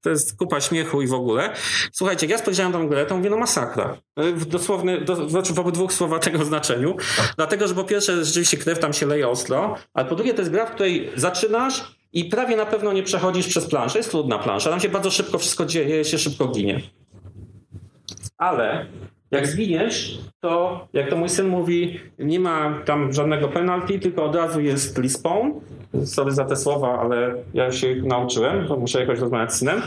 [0.01, 1.49] to jest kupa śmiechu i w ogóle.
[1.91, 3.97] Słuchajcie, ja spojrzałem tę grę, to mówię, no masakra.
[4.17, 6.95] W dosłowny, do, znaczy w obydwu słowa tego znaczeniu.
[7.35, 10.51] Dlatego, że po pierwsze rzeczywiście krew tam się leje ostro, ale po drugie to jest
[10.51, 13.99] gra, w której zaczynasz i prawie na pewno nie przechodzisz przez planszę.
[13.99, 16.81] Jest trudna plansza, tam się bardzo szybko wszystko dzieje, się szybko ginie.
[18.37, 18.85] Ale
[19.31, 24.35] jak zginiesz, to jak to mój syn mówi, nie ma tam żadnego penalty, tylko od
[24.35, 25.51] razu jest respawn.
[26.05, 29.81] Sorry za te słowa, ale ja się nauczyłem, to muszę jakoś rozmawiać z synem.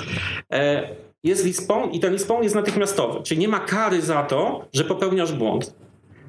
[0.53, 0.89] E,
[1.25, 5.33] jest respawn i ten respawn jest natychmiastowy, czyli nie ma kary za to, że popełniasz
[5.33, 5.75] błąd.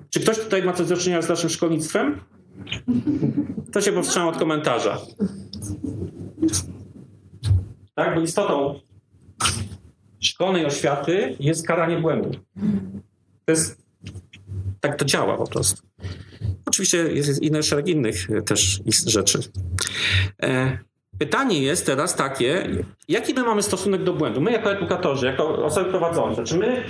[0.10, 2.20] Czy ktoś tutaj ma coś do czynienia z naszym szkolnictwem?
[3.72, 4.98] To się powstrzymam od komentarza.
[7.96, 8.80] Tak, bo istotą
[10.22, 12.32] szkolnej oświaty jest karanie błędu.
[13.46, 13.86] To jest,
[14.80, 15.82] tak to działa po prostu.
[16.66, 19.40] Oczywiście jest inny szereg innych też rzeczy.
[20.44, 20.78] E,
[21.20, 22.70] pytanie jest teraz takie,
[23.08, 24.42] jaki my mamy stosunek do błędu?
[24.42, 26.84] My jako edukatorzy, jako osoby prowadzące, czy my,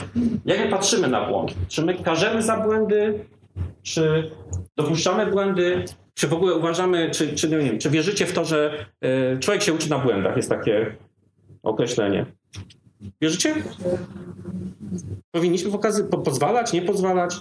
[0.46, 1.54] jak my patrzymy na błąd?
[1.68, 3.26] Czy my karzemy za błędy?
[3.84, 4.32] Czy
[4.78, 5.86] dopuszczamy błędy?
[6.14, 8.86] Czy w ogóle uważamy, czy, czy, nie wiem, czy wierzycie w to, że
[9.36, 10.38] y, człowiek się uczy na błędach?
[10.38, 10.96] Jest takie
[11.64, 12.26] określenie.
[13.22, 13.56] Wierzycie?
[15.32, 15.72] Powinniśmy
[16.12, 17.36] po pozwalać, nie pozwalać?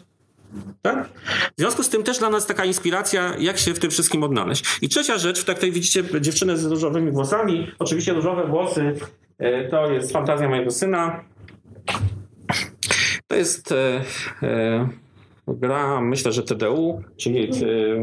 [0.82, 1.08] Tak?
[1.56, 4.78] W związku z tym też dla nas taka inspiracja, jak się w tym wszystkim odnaleźć.
[4.82, 7.70] I trzecia rzecz, tak tutaj widzicie dziewczynę z różowymi włosami.
[7.78, 8.94] Oczywiście różowe włosy
[9.70, 11.24] to jest fantazja mojego syna.
[13.26, 14.04] To jest e,
[14.42, 14.88] e,
[15.54, 17.50] gra, myślę, że TDU, czyli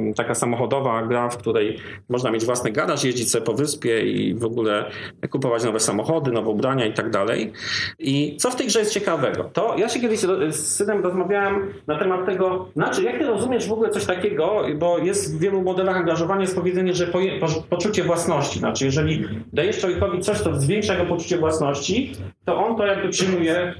[0.09, 1.77] y, taka samochodowa gra, w której
[2.09, 4.85] można mieć własny garaż, jeździć sobie po wyspie i w ogóle
[5.29, 7.51] kupować nowe samochody, nowe ubrania i tak dalej.
[7.99, 9.43] I co w tej grze jest ciekawego?
[9.43, 13.71] To ja się kiedyś z synem rozmawiałem na temat tego, znaczy jak ty rozumiesz w
[13.71, 18.03] ogóle coś takiego, bo jest w wielu modelach angażowania jest powiedzenie, że po, po, poczucie
[18.03, 22.13] własności, znaczy jeżeli dajesz człowiekowi coś, co zwiększa jego poczucie własności,
[22.45, 23.73] to on to jakby przyjmuje,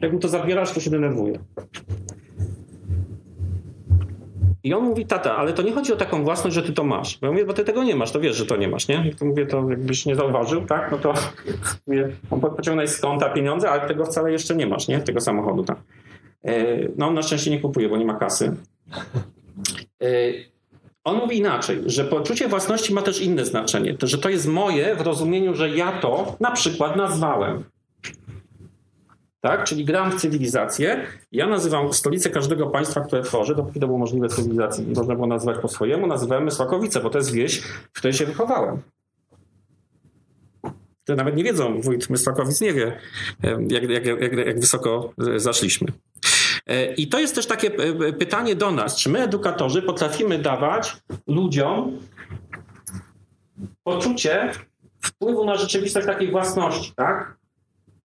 [0.00, 1.38] jak mu to zabierasz, to się denerwuje.
[4.64, 7.18] I on mówi, tata, ale to nie chodzi o taką własność, że ty to masz.
[7.18, 9.14] Bo ja mówię, bo ty tego nie masz, to wiesz, że to nie masz, nie?
[9.18, 10.90] To mówię, to jakbyś nie zauważył, tak?
[10.90, 11.14] No to
[11.86, 12.08] mówię,
[12.56, 14.98] pociągnąć z konta pieniądze, ale tego wcale jeszcze nie masz, nie?
[15.00, 15.78] Tego samochodu, tak?
[16.96, 18.56] No on na szczęście nie kupuje, bo nie ma kasy.
[21.04, 25.00] On mówi inaczej, że poczucie własności ma też inne znaczenie, że to jest moje w
[25.00, 27.64] rozumieniu, że ja to na przykład nazwałem.
[29.40, 29.64] Tak?
[29.64, 31.06] czyli gram w cywilizację.
[31.32, 35.26] Ja nazywam stolicę każdego państwa, które tworzę, dopóki to było możliwe cywilizacji i można było
[35.26, 38.82] nazywać po swojemu, nazywałem Mysłakowice, bo to jest wieś, w której się wychowałem.
[41.04, 42.98] To nawet nie wiedzą, wójt Mysłakowic nie wie,
[43.68, 45.88] jak, jak, jak, jak wysoko zaszliśmy.
[46.66, 50.96] E, I to jest też takie e, pytanie do nas, czy my edukatorzy potrafimy dawać
[51.26, 51.98] ludziom
[53.82, 54.52] poczucie
[55.00, 57.37] wpływu na rzeczywistość takiej własności, tak?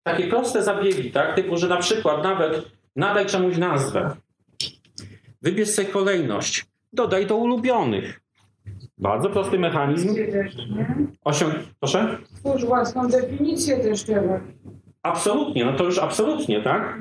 [0.04, 1.36] Takie proste zabiegi, tak?
[1.36, 4.16] Typu, że na przykład nawet nadaj czemuś nazwę,
[5.42, 8.22] wybierz sobie kolejność, dodaj do ulubionych.
[8.98, 10.16] Bardzo prosty mechanizm.
[11.24, 11.54] Osiąg...
[11.80, 12.18] Proszę?
[12.24, 14.40] Stwórz własną definicję też trzeba.
[15.04, 17.00] Absolutnie, no to już absolutnie, tak?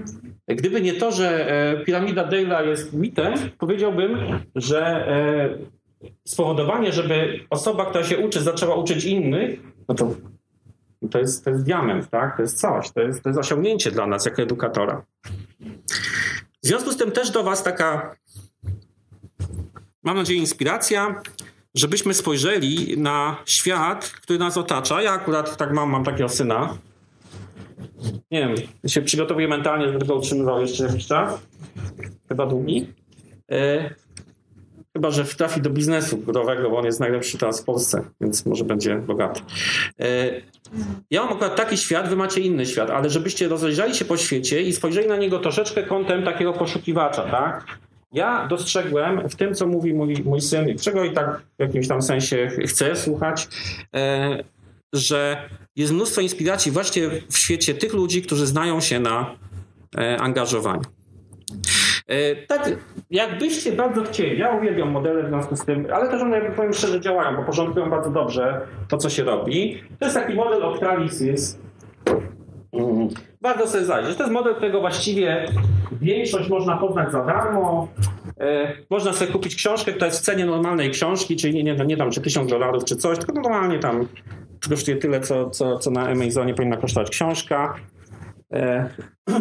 [0.48, 4.18] Gdyby nie to, że e, piramida Dale'a jest mitem, powiedziałbym,
[4.54, 5.58] że e,
[6.24, 10.10] spowodowanie, żeby osoba, która się uczy, zaczęła uczyć innych, no to,
[11.08, 12.36] to, jest, to jest diament, tak?
[12.36, 15.02] To jest coś, to jest, to jest osiągnięcie dla nas jako edukatora.
[16.62, 18.16] W związku z tym też do Was taka,
[20.02, 21.22] mam nadzieję, inspiracja,
[21.74, 25.02] żebyśmy spojrzeli na świat, który nas otacza.
[25.02, 26.78] Ja akurat tak mam, mam takiego syna,
[28.30, 28.54] nie wiem,
[28.86, 31.40] się przygotowuję mentalnie, żeby tego utrzymywał jeszcze jakiś czas.
[32.28, 32.92] Chyba długi.
[34.96, 38.64] Chyba, że trafi do biznesu górowego, bo on jest najlepszy teraz w Polsce, więc może
[38.64, 39.40] będzie bogaty.
[40.00, 40.30] E,
[41.10, 44.62] ja mam akurat taki świat, wy macie inny świat, ale żebyście rozejrzeli się po świecie
[44.62, 47.78] i spojrzeli na niego troszeczkę kątem takiego poszukiwacza, tak?
[48.12, 52.02] Ja dostrzegłem w tym, co mówi mój, mój syn, czego i tak w jakimś tam
[52.02, 53.48] sensie chcę słuchać,
[53.94, 54.44] e,
[54.92, 59.36] że jest mnóstwo inspiracji właśnie w świecie tych ludzi, którzy znają się na
[59.98, 60.99] e, angażowaniu.
[62.10, 62.70] E, tak,
[63.10, 66.72] jakbyście bardzo chcieli, ja uwielbiam modele w związku z tym, ale też one, jakby powiem
[66.72, 69.82] szczerze, działają, bo porządkują bardzo dobrze to, co się robi.
[69.98, 71.58] To jest taki model Octalisys.
[72.72, 73.08] Mm.
[73.42, 74.16] Warto sobie zajrzeć.
[74.16, 75.46] To jest model, którego właściwie
[76.00, 77.88] większość można poznać za darmo.
[78.40, 81.96] E, można sobie kupić książkę, która jest w cenie normalnej książki, czyli nie, nie, nie
[81.96, 84.06] tam czy tysiąc dolarów czy coś, tylko normalnie tam
[84.68, 87.74] kosztuje tyle, co, co, co na Amazonie powinna kosztować książka.
[88.52, 88.88] E,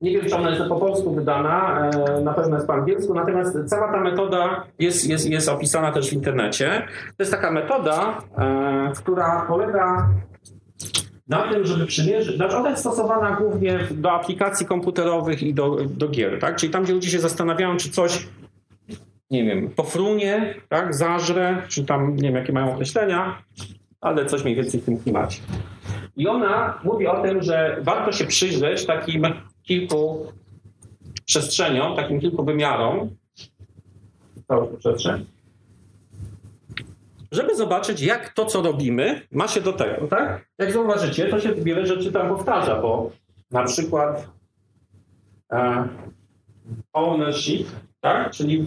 [0.00, 3.58] nie wiem, czy ona jest po polsku wydana, e, na pewno jest po angielsku, natomiast
[3.66, 6.82] cała ta metoda jest, jest, jest opisana też w internecie.
[7.16, 10.08] To jest taka metoda, e, która polega
[11.28, 16.08] na tym, żeby przymierzyć, znaczy ona jest stosowana głównie do aplikacji komputerowych i do, do
[16.08, 16.56] gier, tak?
[16.56, 18.28] Czyli tam, gdzie ludzie się zastanawiają, czy coś
[19.30, 23.42] nie wiem, pofrunie, tak, zażre, czy tam, nie wiem, jakie mają określenia,
[24.00, 25.40] ale coś mniej więcej w tym klimacie.
[26.16, 29.24] I ona mówi o tym, że warto się przyjrzeć takim
[29.70, 30.32] kilku
[31.24, 33.10] przestrzeniom, takim kilku wymiarom,
[37.32, 40.46] żeby zobaczyć, jak to, co robimy, ma się do tego, tak?
[40.58, 43.10] Jak zauważycie, to się wiele rzeczy tam powtarza, bo
[43.50, 44.28] na przykład
[45.52, 45.88] e,
[46.92, 47.68] ownership
[48.00, 48.30] tak?
[48.30, 48.66] czyli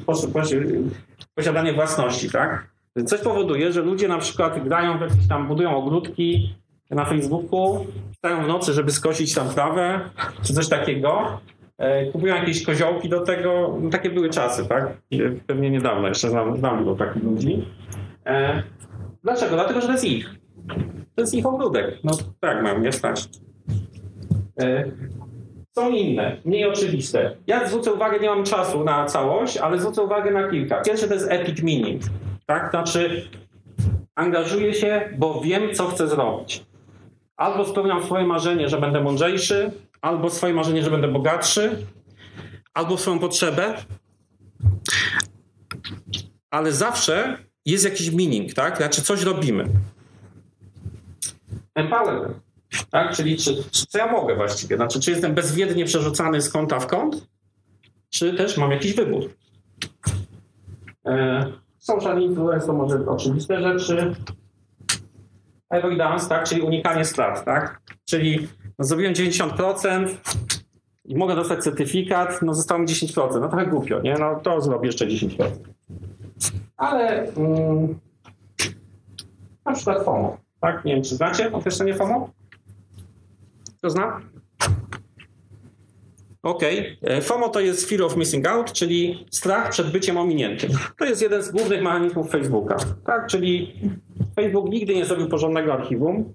[1.36, 2.74] posiadanie własności, tak?
[3.06, 6.56] Coś powoduje, że ludzie na przykład grają w jakieś tam, budują ogródki
[6.90, 7.86] na Facebooku,
[8.18, 10.00] stają w nocy, żeby skosić tam trawę,
[10.44, 11.40] czy coś takiego,
[11.78, 14.98] e, kupują jakieś koziołki do tego, no, takie były czasy, tak?
[15.48, 17.66] Pewnie niedawno jeszcze znam, znam było takich ludzi.
[18.26, 18.64] E,
[19.24, 19.56] dlaczego?
[19.56, 20.36] Dlatego, że to jest ich.
[21.16, 22.00] To jest ich ogródek.
[22.04, 23.30] No tak, mam, nie stać.
[24.60, 24.92] E,
[25.76, 27.36] są inne, mniej oczywiste.
[27.48, 30.82] Ja zwrócę uwagę, nie mam czasu na całość, ale zwrócę uwagę na kilka.
[30.82, 32.02] Pierwsze to jest epic meaning.
[32.46, 32.70] Tak?
[32.70, 33.30] Znaczy,
[34.16, 36.66] angażuję się, bo wiem, co chcę zrobić.
[37.38, 39.72] Albo spełniam swoje marzenie, że będę mądrzejszy,
[40.02, 41.86] albo swoje marzenie, że będę bogatszy,
[42.74, 43.74] albo swoją potrzebę.
[46.50, 48.78] Ale zawsze jest jakiś meaning, tak?
[48.78, 49.66] Znaczy, coś robimy.
[51.76, 52.38] Empowerment.
[52.92, 53.16] Tak?
[53.16, 54.76] Czyli czy, czy, co ja mogę właściwie?
[54.76, 57.28] Znaczy, czy jestem bezwiednie przerzucany z kąta w kąt,
[58.10, 59.30] czy też mam jakiś wybór?
[61.06, 61.46] E,
[61.80, 64.16] social influence to może oczywiste rzeczy.
[65.74, 66.44] Avoidance, tak?
[66.44, 67.46] czyli unikanie strat.
[67.46, 67.82] Tak?
[68.06, 68.48] Czyli
[68.80, 70.08] no, zrobiłem 90%
[71.06, 73.42] i mogę dostać certyfikat, no zostało mi 10%.
[73.42, 74.14] No trochę głupio, nie?
[74.14, 75.50] No to zrobię jeszcze 10%.
[76.78, 78.00] Ale mm,
[79.66, 80.38] na przykład FOMO.
[80.60, 80.86] Tak?
[80.86, 82.30] Nie wiem, czy znacie określenie FOMO?
[83.78, 84.22] Kto zna?
[86.44, 86.98] Okej.
[87.02, 87.16] Okay.
[87.16, 90.70] E, FOMO to jest Fear of Missing Out, czyli strach przed byciem ominiętym.
[91.00, 92.76] To jest jeden z głównych mechanizmów Facebooka.
[93.06, 93.28] Tak?
[93.28, 93.80] Czyli
[94.36, 96.34] Facebook nigdy nie zrobił porządnego archiwum,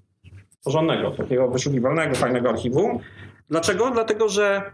[0.64, 2.98] porządnego, takiego wyszukiwalnego, fajnego archiwum.
[3.48, 3.90] Dlaczego?
[3.90, 4.72] Dlatego, że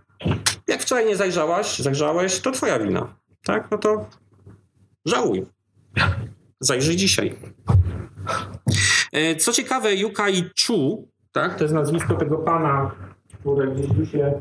[0.69, 3.15] jak wczoraj nie zajrzałaś, zajrzałeś, to twoja wina.
[3.45, 3.71] Tak?
[3.71, 4.07] No to
[5.05, 5.47] żałuj.
[6.61, 7.35] Zajrzyj dzisiaj.
[9.13, 11.55] E, co ciekawe, Yukai Chu tak?
[11.55, 12.91] To jest nazwisko tego pana,
[13.41, 14.41] które gdzieś tu się e,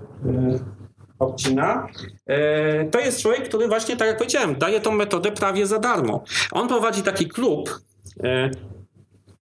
[1.20, 1.88] odcina.
[2.28, 6.24] E, to jest człowiek, który właśnie, tak jak powiedziałem, daje tą metodę prawie za darmo.
[6.52, 7.80] On prowadzi taki klub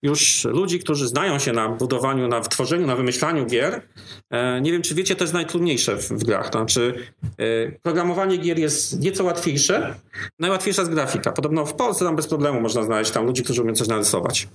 [0.01, 3.81] już ludzi, którzy znają się na budowaniu, na tworzeniu, na wymyślaniu gier.
[4.29, 6.49] E, nie wiem, czy wiecie, to jest najtrudniejsze w, w grach.
[6.49, 6.93] To znaczy,
[7.37, 9.95] e, programowanie gier jest nieco łatwiejsze.
[10.39, 11.31] Najłatwiejsza jest grafika.
[11.31, 14.47] Podobno w Polsce tam bez problemu można znaleźć tam ludzi, którzy umieją coś narysować.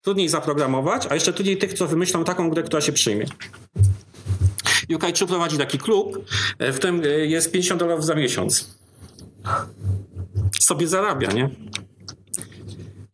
[0.00, 3.26] Trudniej zaprogramować, a jeszcze trudniej tych, co wymyślą taką grę, która się przyjmie.
[4.90, 6.24] UK3 prowadzi taki klub,
[6.58, 8.78] e, w którym jest 50 dolarów za miesiąc.
[10.60, 11.50] Sobie zarabia, nie?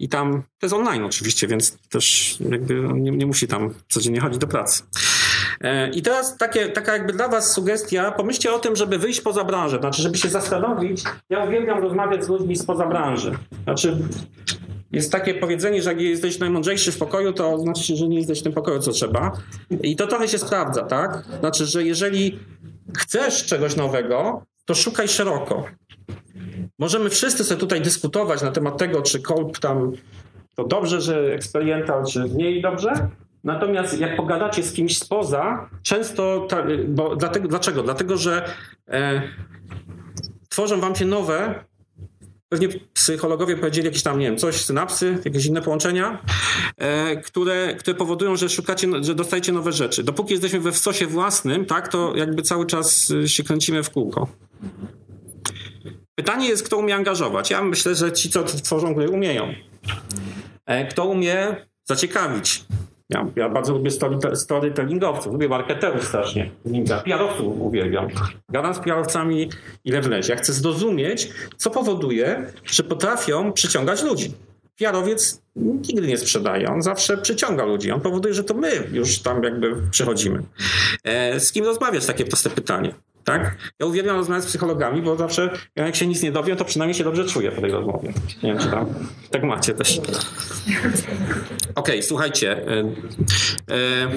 [0.00, 4.38] I tam to jest online oczywiście, więc też jakby nie, nie musi tam codziennie chodzić
[4.38, 4.82] do pracy.
[5.60, 9.44] E, I teraz takie, taka jakby dla Was sugestia, pomyślcie o tym, żeby wyjść poza
[9.44, 11.04] branżę, znaczy, żeby się zastanowić.
[11.30, 13.38] Ja uwielbiam rozmawiać z ludźmi spoza branży.
[13.64, 13.96] Znaczy,
[14.92, 18.42] jest takie powiedzenie, że jak jesteś najmądrzejszy w pokoju, to znaczy, że nie jesteś w
[18.42, 19.32] tym pokoju, co trzeba.
[19.82, 21.24] I to trochę się sprawdza, tak?
[21.40, 22.38] Znaczy, że jeżeli
[22.98, 25.64] chcesz czegoś nowego, to szukaj szeroko.
[26.80, 29.92] Możemy wszyscy sobie tutaj dyskutować na temat tego, czy kolb tam
[30.56, 33.08] to dobrze, że experimental, czy mniej dobrze.
[33.44, 37.82] Natomiast jak pogadacie z kimś spoza, często, ta, bo dlatego, dlaczego?
[37.82, 38.54] Dlatego, że
[38.88, 39.22] e,
[40.48, 41.64] tworzą wam się nowe,
[42.48, 46.22] pewnie psychologowie powiedzieli jakieś tam, nie wiem, coś, synapsy, jakieś inne połączenia,
[46.76, 50.04] e, które, które powodują, że szukacie, że dostajecie nowe rzeczy.
[50.04, 54.28] Dopóki jesteśmy we wsosie własnym, tak, to jakby cały czas się kręcimy w kółko.
[56.20, 57.50] Pytanie jest, kto umie angażować.
[57.50, 59.54] Ja myślę, że ci, co tworzą gry, umieją.
[60.66, 62.64] E, kto umie zaciekawić.
[63.10, 63.90] Ja, ja bardzo lubię
[64.34, 66.50] storytellingowców, lubię marketerów strasznie.
[67.04, 68.08] PR-owców uwielbiam.
[68.48, 69.48] Gadam z PR-owcami
[69.84, 70.32] ile wlezie.
[70.32, 74.34] Ja chcę zrozumieć, co powoduje, że potrafią przyciągać ludzi.
[74.78, 77.90] PR-owiec nigdy nie sprzedaje, on zawsze przyciąga ludzi.
[77.90, 80.42] On powoduje, że to my już tam jakby przychodzimy.
[81.04, 82.06] E, z kim rozmawiać?
[82.06, 82.94] Takie proste pytanie.
[83.30, 83.56] Tak?
[83.80, 87.04] Ja uwielbiam rozmawiać z psychologami, bo zawsze jak się nic nie dowiem, to przynajmniej się
[87.04, 88.12] dobrze czuję po tej rozmowie.
[88.42, 88.86] Nie wiem, czy tam
[89.30, 89.98] tak macie też.
[89.98, 90.14] Okej,
[91.74, 92.66] okay, słuchajcie.
[92.68, 92.80] E,
[93.74, 94.10] e,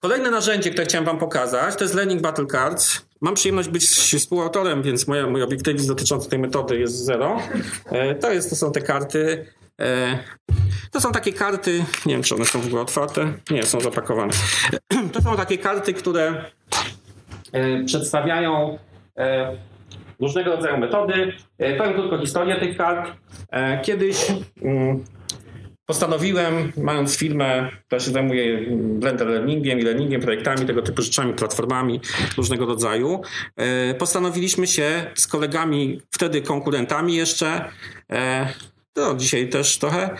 [0.00, 3.06] kolejne narzędzie, które chciałem wam pokazać, to jest Learning Battle Cards.
[3.20, 7.38] Mam przyjemność być współautorem, więc moja, mój obiektywizm dotyczący tej metody jest zero.
[7.86, 9.46] E, to, jest, to są te karty.
[10.90, 14.32] To są takie karty, nie wiem czy one są w ogóle otwarte, nie, są zapakowane.
[15.12, 16.44] To są takie karty, które
[17.86, 18.78] przedstawiają
[19.16, 19.56] e,
[20.20, 21.32] różnego rodzaju metody.
[21.58, 23.12] E, powiem krótko historię tych kart.
[23.82, 24.26] Kiedyś
[24.62, 25.04] mm,
[25.86, 32.00] postanowiłem, mając firmę, która się zajmuje blender learningiem i learningiem, projektami, tego typu rzeczami, platformami
[32.36, 33.20] różnego rodzaju,
[33.98, 37.64] postanowiliśmy się z kolegami, wtedy konkurentami jeszcze,
[38.96, 40.10] no dzisiaj też trochę,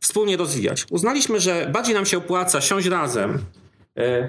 [0.00, 0.86] wspólnie rozwijać.
[0.90, 3.63] Uznaliśmy, że bardziej nam się opłaca siąść razem, E,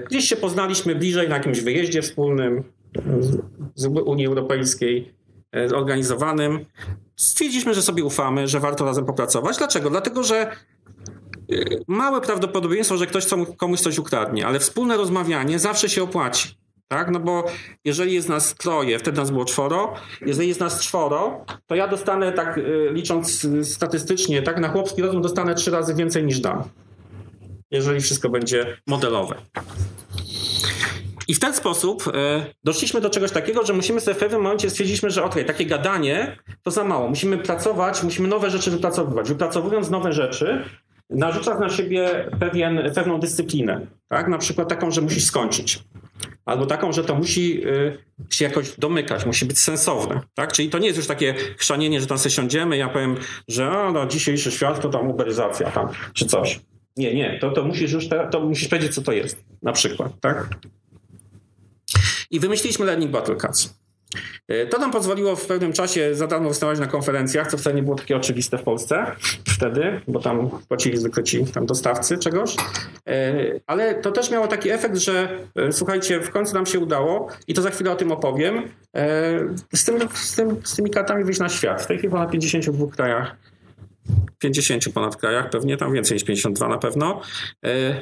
[0.09, 2.63] gdzieś się poznaliśmy bliżej na jakimś wyjeździe wspólnym
[3.75, 5.13] z Unii Europejskiej
[5.51, 6.65] e, zorganizowanym.
[7.15, 9.57] Stwierdziliśmy, że sobie ufamy, że warto razem popracować.
[9.57, 9.89] Dlaczego?
[9.89, 10.51] Dlatego, że e,
[11.87, 13.25] małe prawdopodobieństwo, że ktoś
[13.57, 16.57] komuś coś ukradnie, ale wspólne rozmawianie zawsze się opłaci.
[16.87, 17.11] Tak?
[17.11, 17.45] No bo
[17.85, 19.93] jeżeli jest nas troje, wtedy nas było czworo,
[20.25, 22.59] jeżeli jest nas czworo, to ja dostanę tak
[22.91, 26.63] licząc statystycznie, tak na chłopski rozum dostanę trzy razy więcej niż dam
[27.75, 29.35] jeżeli wszystko będzie modelowe.
[31.27, 34.69] I w ten sposób e, doszliśmy do czegoś takiego, że musimy sobie w pewnym momencie
[34.69, 37.09] stwierdziliśmy, że ok, takie gadanie to za mało.
[37.09, 39.29] Musimy pracować, musimy nowe rzeczy wypracowywać.
[39.29, 40.63] Wypracowując nowe rzeczy,
[41.09, 43.87] narzucasz na siebie pewien, pewną dyscyplinę.
[44.07, 44.27] Tak?
[44.27, 45.83] Na przykład taką, że musisz skończyć.
[46.45, 47.97] Albo taką, że to musi y,
[48.29, 50.21] się jakoś domykać, musi być sensowne.
[50.33, 50.51] Tak?
[50.51, 53.15] Czyli to nie jest już takie chrzanienie, że tam sobie siądziemy, ja powiem,
[53.47, 56.59] że a, no, dzisiejszy świat to tam uberyzacja tam, czy coś.
[56.97, 60.11] Nie, nie, to, to musisz już te, to musisz powiedzieć, co to jest, na przykład,
[60.21, 60.49] tak?
[62.31, 63.75] I wymyśliliśmy Learning Battle Cards.
[64.47, 67.83] E, to nam pozwoliło w pewnym czasie za darmo występować na konferencjach, co wcale nie
[67.83, 69.05] było takie oczywiste w Polsce
[69.47, 72.55] wtedy, bo tam płacili zwykle ci tam dostawcy czegoś.
[73.07, 73.33] E,
[73.67, 77.53] ale to też miało taki efekt, że e, słuchajcie, w końcu nam się udało i
[77.53, 78.63] to za chwilę o tym opowiem.
[79.73, 81.81] Z, tym, z, tym, z tymi kartami wyjść na świat.
[81.81, 83.35] W tej chwili ponad 52 krajach
[84.39, 87.21] 50 ponad krajach, pewnie tam więcej niż 52 na pewno,
[87.65, 88.01] e,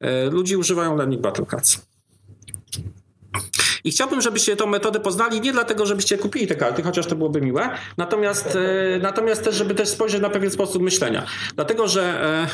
[0.00, 1.86] e, ludzi używają Learning Battle Cards.
[3.84, 7.40] I chciałbym, żebyście tą metodę poznali, nie dlatego, żebyście kupili te karty, chociaż to byłoby
[7.40, 11.26] miłe, natomiast, e, natomiast też, żeby też spojrzeć na pewien sposób myślenia.
[11.54, 12.46] Dlatego, że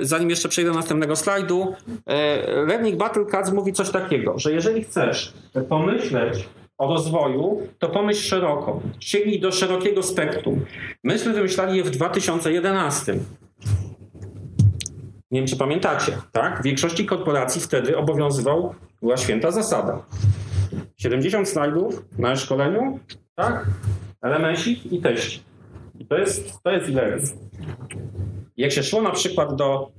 [0.00, 1.74] zanim jeszcze przejdę do następnego slajdu,
[2.66, 5.32] Learning Battle Cards mówi coś takiego, że jeżeli chcesz
[5.68, 6.48] pomyśleć
[6.78, 8.80] o rozwoju, to pomyśl szeroko.
[9.00, 10.64] Sięgnij do szerokiego spektrum.
[11.04, 13.14] Myśmy wymyślali je w 2011.
[15.30, 16.60] Nie wiem, czy pamiętacie, tak?
[16.60, 20.02] W większości korporacji wtedy obowiązywał, była święta zasada.
[20.96, 22.98] 70 slajdów na szkoleniu,
[23.34, 23.66] tak?
[24.22, 25.42] Elemencik i teść.
[25.98, 27.36] I to jest, to jest ile jest.
[28.56, 29.90] Jak się szło na przykład do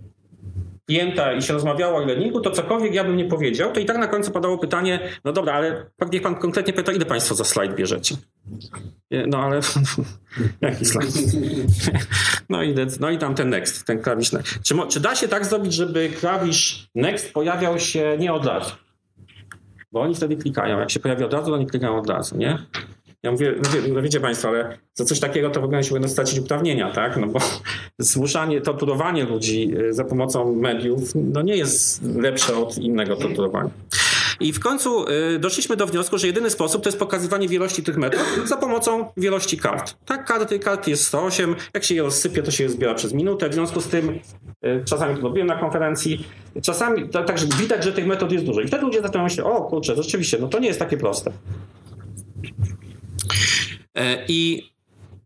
[0.88, 3.98] klienta i się rozmawiało o ileningu, to cokolwiek ja bym nie powiedział, to i tak
[3.98, 7.76] na końcu padało pytanie, no dobra, ale niech pan konkretnie pyta, ile państwo za slajd
[7.76, 8.16] bierzecie?
[9.28, 9.60] No ale
[10.62, 11.14] jaki slajd?
[12.50, 14.60] No i, no i tam ten next, ten klawisz next.
[14.64, 18.72] Czy, czy da się tak zrobić, żeby klawisz next pojawiał się nie od razu?
[19.92, 20.80] Bo oni wtedy klikają.
[20.80, 22.58] Jak się pojawi od razu, to oni klikają od razu, nie?
[23.24, 23.56] Ja mówię,
[23.94, 27.18] no, wiecie Państwo, ale za coś takiego to w ogóle się będą stracić uprawnienia, tak?
[27.18, 27.40] No bo
[28.00, 33.70] zmuszanie, torturowanie ludzi y, za pomocą mediów no nie jest lepsze od innego torturowania.
[34.40, 37.98] I w końcu y, doszliśmy do wniosku, że jedyny sposób to jest pokazywanie wielości tych
[37.98, 39.96] metod za pomocą wielości kart.
[40.06, 43.50] Tak, karty, karty jest 108, jak się je rozsypie, to się je zbiera przez minutę.
[43.50, 44.10] W związku z tym,
[44.66, 46.28] y, czasami to robiłem na konferencji,
[46.62, 48.62] czasami, także widać, że tych metod jest dużo.
[48.62, 51.32] I wtedy ludzie zaczynają myśleć, o kurczę, rzeczywiście, no to nie jest takie proste.
[53.96, 54.72] E, I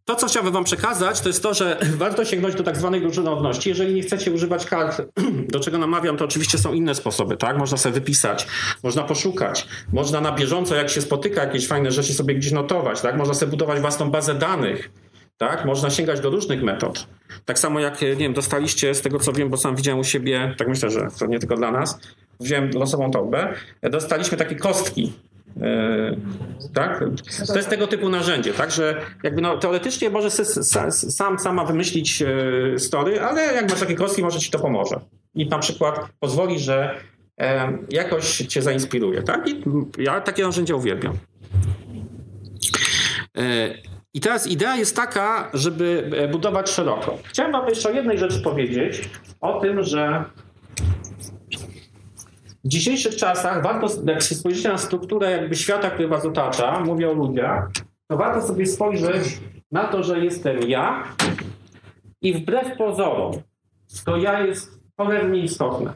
[0.05, 3.69] to, co chciałbym Wam przekazać, to jest to, że warto sięgnąć do tak zwanej różnorodności.
[3.69, 5.01] Jeżeli nie chcecie używać kart,
[5.53, 7.57] do czego namawiam, to oczywiście są inne sposoby, tak?
[7.57, 8.47] Można sobie wypisać,
[8.83, 13.17] można poszukać, można na bieżąco, jak się spotyka jakieś fajne rzeczy, sobie gdzieś notować, tak?
[13.17, 14.91] Można sobie budować własną bazę danych,
[15.37, 15.65] tak?
[15.65, 17.07] Można sięgać do różnych metod.
[17.45, 20.55] Tak samo jak, nie wiem, dostaliście, z tego co wiem, bo sam widziałem u siebie,
[20.57, 21.99] tak myślę, że to nie tylko dla nas,
[22.39, 25.30] wziąłem losową torbę, dostaliśmy takie kostki, E,
[26.73, 27.03] tak?
[27.47, 30.31] To jest tego typu narzędzie, tak, że jakby no, teoretycznie może
[30.91, 34.99] sam sama wymyślić e, story, ale jak masz takie kostki, może ci to pomoże.
[35.35, 36.95] I na przykład pozwoli, że
[37.41, 39.49] e, jakoś cię zainspiruje, tak?
[39.49, 39.63] I
[39.97, 41.17] ja takie narzędzia uwielbiam.
[44.13, 47.17] I teraz idea jest taka, żeby budować szeroko.
[47.23, 49.09] Chciałem wam jeszcze o jednej rzeczy powiedzieć,
[49.41, 50.25] o tym, że
[52.63, 57.09] w dzisiejszych czasach warto, jak się spojrzycie na strukturę jakby świata, który was otacza, mówię
[57.09, 57.69] o ludziach,
[58.07, 59.41] to warto sobie spojrzeć
[59.71, 61.03] na to, że jestem ja
[62.21, 63.31] i wbrew pozorom
[64.05, 65.93] to ja jest cholernie istotne.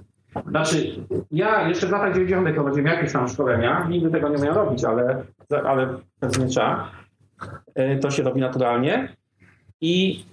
[0.47, 0.95] Znaczy,
[1.31, 2.55] ja jeszcze w latach 90.
[2.55, 5.23] prowadziłem jakieś tam szkolenia, nigdy tego nie miałem robić, ale,
[5.65, 6.91] ale pewnie trzeba.
[7.75, 9.15] E, to się robi naturalnie.
[9.81, 10.25] I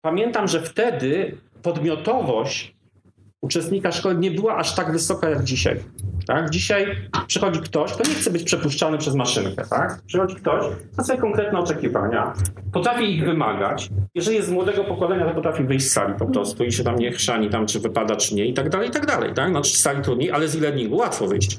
[0.00, 2.76] pamiętam, że wtedy podmiotowość
[3.40, 5.80] uczestnika szkoły nie była aż tak wysoka jak dzisiaj.
[6.26, 6.50] Tak?
[6.50, 9.64] Dzisiaj przychodzi ktoś, kto nie chce być przepuszczany przez maszynkę.
[9.70, 10.02] Tak?
[10.06, 10.64] Przychodzi ktoś,
[10.98, 12.32] ma swoje konkretne oczekiwania,
[12.72, 13.88] potrafi ich wymagać.
[14.14, 16.96] Jeżeli jest z młodego pokolenia, to potrafi wyjść z sali po prostu i się tam
[16.96, 19.34] nie chrzani, tam, czy wypada, czy nie i tak dalej, i tak dalej.
[19.34, 19.50] Tak?
[19.50, 21.58] Znaczy z sali trudniej, ale z e-learningu łatwo wyjść.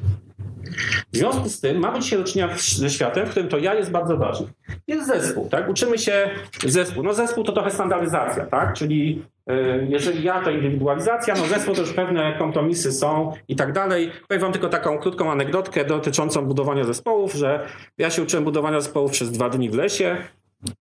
[1.13, 3.91] W związku z tym mamy dzisiaj do czynienia ze światem, w którym to ja jest
[3.91, 4.47] bardzo ważne.
[4.87, 5.69] Jest zespół, tak?
[5.69, 6.29] Uczymy się
[6.65, 7.03] zespół.
[7.03, 8.73] No zespół to trochę standaryzacja, tak?
[8.73, 9.21] Czyli
[9.89, 14.11] jeżeli ja to indywidualizacja, no zespół to już pewne kompromisy są i tak dalej.
[14.27, 17.67] Powiem wam tylko taką krótką anegdotkę dotyczącą budowania zespołów, że
[17.97, 20.17] ja się uczyłem budowania zespołów przez dwa dni w lesie.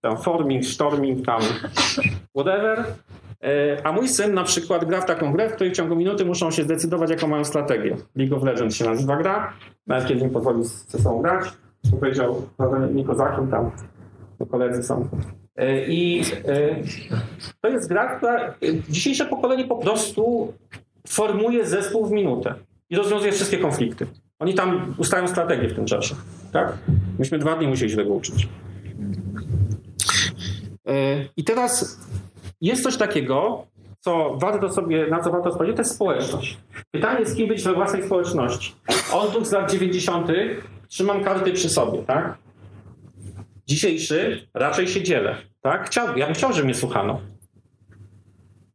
[0.01, 1.41] Tam forming, storming, tam
[2.37, 2.85] whatever.
[3.43, 6.25] E, a mój syn na przykład gra w taką grę, w której w ciągu minuty
[6.25, 7.97] muszą się zdecydować, jaką mają strategię.
[8.15, 9.53] League of Legends się nazywa gra.
[9.87, 11.45] Nawet kiedy mi pozwolił ze sobą grać,
[11.91, 12.47] to powiedział,
[12.93, 13.71] nie kozakiem tam,
[14.51, 15.07] koledzy są.
[15.55, 16.75] E, I e,
[17.61, 18.55] to jest gra, która
[18.89, 20.53] dzisiejsze pokolenie po prostu
[21.07, 22.53] formuje zespół w minutę
[22.89, 24.07] i rozwiązuje wszystkie konflikty.
[24.39, 26.15] Oni tam ustają strategię w tym czasie.
[26.53, 26.77] Tak?
[27.19, 28.47] Myśmy dwa dni musieli się tego uczyć.
[31.37, 31.99] I teraz
[32.61, 33.65] jest coś takiego,
[33.99, 36.57] co warto sobie, na co warto spojrzeć, to jest społeczność.
[36.91, 38.75] Pytanie, z kim być we własnej społeczności.
[39.13, 40.27] Od z lat 90.
[40.87, 42.37] trzymam karty przy sobie, tak?
[43.67, 45.85] Dzisiejszy raczej się dzielę, tak?
[45.85, 47.21] Chciał, ja bym chciał, żeby mnie słuchano.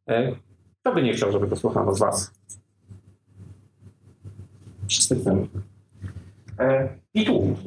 [0.09, 0.35] E,
[0.81, 2.31] kto by nie chciał, żeby to słuchano z was?
[4.87, 5.47] Wszyscy chcemy.
[6.59, 7.57] E, I tu.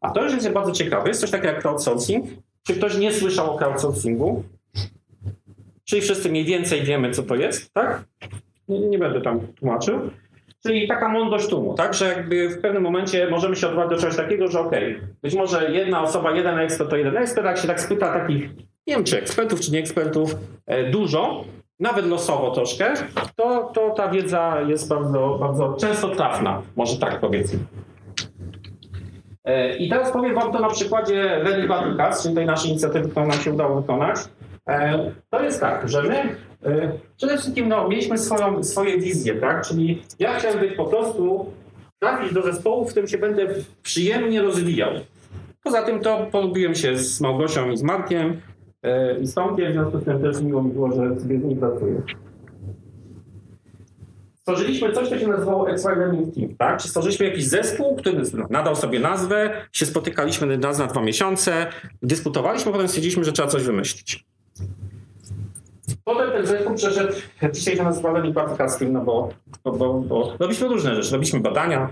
[0.00, 1.08] A to już jest bardzo ciekawe.
[1.08, 2.26] Jest coś takiego jak crowdsourcing.
[2.66, 4.44] Czy ktoś nie słyszał o crowdsourcingu?
[5.84, 8.04] Czyli wszyscy mniej więcej wiemy, co to jest, tak?
[8.68, 10.10] Nie, nie będę tam tłumaczył.
[10.62, 11.94] Czyli taka mądrość tłumu, tak?
[11.94, 15.34] Że jakby w pewnym momencie możemy się odwołać do czegoś takiego, że okej, okay, być
[15.34, 18.50] może jedna osoba, jeden ekspert to jeden ekspert, jak się tak spyta takich,
[18.86, 20.34] nie wiem czy ekspertów, czy nie ekspertów,
[20.66, 21.44] e, dużo,
[21.80, 22.94] nawet losowo troszkę,
[23.36, 27.58] to, to ta wiedza jest bardzo, bardzo często trafna, może tak powiedzmy.
[29.44, 33.26] E, I teraz powiem Wam to na przykładzie Ready Badicas, czyli tej naszej inicjatywy, którą
[33.26, 34.16] nam się udało wykonać.
[34.68, 39.66] E, to jest tak, że my e, przede wszystkim no, mieliśmy swoją, swoje wizje, tak?
[39.66, 41.46] Czyli ja chciałem być po prostu
[41.98, 43.46] trafić do zespołu, w którym się będę
[43.82, 44.90] przyjemnie rozwijał.
[45.62, 48.40] Poza tym to polubiłem się z Małgosią i z Markiem
[48.82, 51.42] e, i z Tomkiem, w związku z tym też miło mi było, że sobie z
[51.42, 52.02] nimi pracuję.
[54.40, 56.82] stworzyliśmy coś, co się nazywało Learning Team, tak?
[56.82, 61.66] Czy stworzyliśmy jakiś zespół, który nadał sobie nazwę, się spotykaliśmy raz na dwa miesiące,
[62.02, 64.29] dyskutowaliśmy, potem stwierdziliśmy, że trzeba coś wymyślić.
[66.04, 67.12] Potem ten zespół przeszedł,
[67.52, 69.28] dzisiaj to nazywa Practical Team, no bo,
[69.64, 71.90] bo, bo, bo robiliśmy różne rzeczy, robiliśmy badania.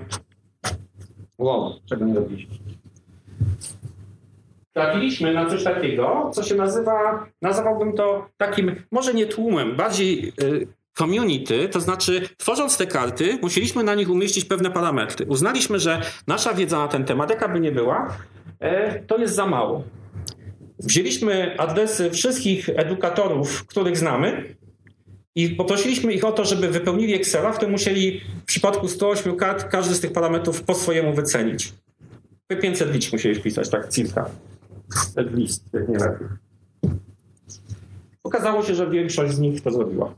[1.38, 2.59] Wow, czego nie robiliśmy?
[4.78, 10.66] trafiliśmy na coś takiego, co się nazywa, nazwałbym to takim, może nie tłumem, bardziej y,
[10.98, 15.26] community, to znaczy tworząc te karty, musieliśmy na nich umieścić pewne parametry.
[15.26, 18.09] Uznaliśmy, że nasza wiedza na ten temat, jaka by nie była,
[18.61, 19.82] e, to jest za mało.
[20.79, 24.55] Wzięliśmy adresy wszystkich edukatorów, których znamy
[25.35, 29.64] i poprosiliśmy ich o to, żeby wypełnili Excela, w którym musieli w przypadku 108 kart
[29.64, 31.72] każdy z tych parametrów po swojemu wycenić.
[32.62, 34.31] 500 liczb musieli wpisać, tak cirka.
[35.16, 36.29] List, jak nie lepiej.
[38.22, 40.14] Okazało się, że większość z nich to zrobiła.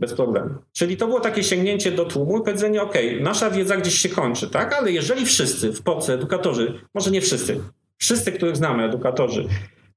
[0.00, 0.50] Bez problemu.
[0.72, 4.50] Czyli to było takie sięgnięcie do tłumu i powiedzenie, ok, nasza wiedza gdzieś się kończy,
[4.50, 4.74] tak?
[4.74, 7.60] Ale jeżeli wszyscy w Polsce, edukatorzy, może nie wszyscy,
[8.04, 9.48] wszyscy, których znamy, edukatorzy,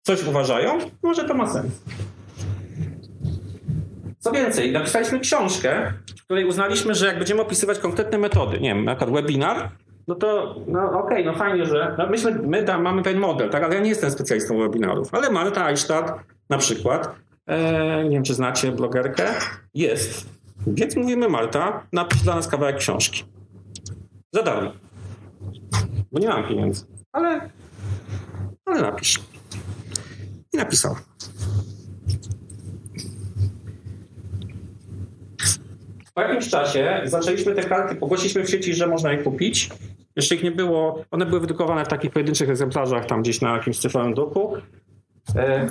[0.01, 1.83] coś uważają, może to ma sens.
[4.19, 8.85] Co więcej, napisaliśmy książkę, w której uznaliśmy, że jak będziemy opisywać konkretne metody, nie wiem,
[8.85, 9.71] na przykład webinar,
[10.07, 13.49] no to no okej, okay, no fajnie, że no myślę, my tam mamy ten model,
[13.49, 16.13] tak, ale ja nie jestem specjalistą webinarów, ale Marta Eichstadt
[16.49, 17.15] na przykład,
[17.47, 19.23] e, nie wiem czy znacie blogerkę,
[19.73, 20.29] jest.
[20.67, 23.23] Więc mówimy Marta, napisz dla nas kawałek książki.
[24.33, 24.71] Za darmo.
[26.11, 26.85] Bo nie mam pieniędzy.
[27.11, 27.49] Ale,
[28.67, 29.19] ale napisz.
[30.53, 30.95] I napisała.
[36.13, 39.69] Po jakimś czasie zaczęliśmy te karty, pogłosiliśmy w sieci, że można je kupić.
[40.15, 43.79] Jeszcze ich nie było, one były wydrukowane w takich pojedynczych egzemplarzach tam gdzieś na jakimś
[43.79, 44.53] cyfrowym druku.
[45.35, 45.67] E,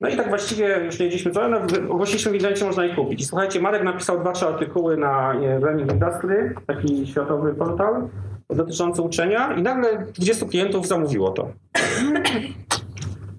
[0.00, 3.20] no i tak właściwie już nie wiedzieliśmy co, ale ogłosiliśmy w internecie, można je kupić.
[3.20, 8.08] I słuchajcie, Marek napisał dwa, trzy artykuły na Learning Industry, taki światowy portal
[8.50, 11.48] dotyczący uczenia i nagle 20 klientów zamówiło to.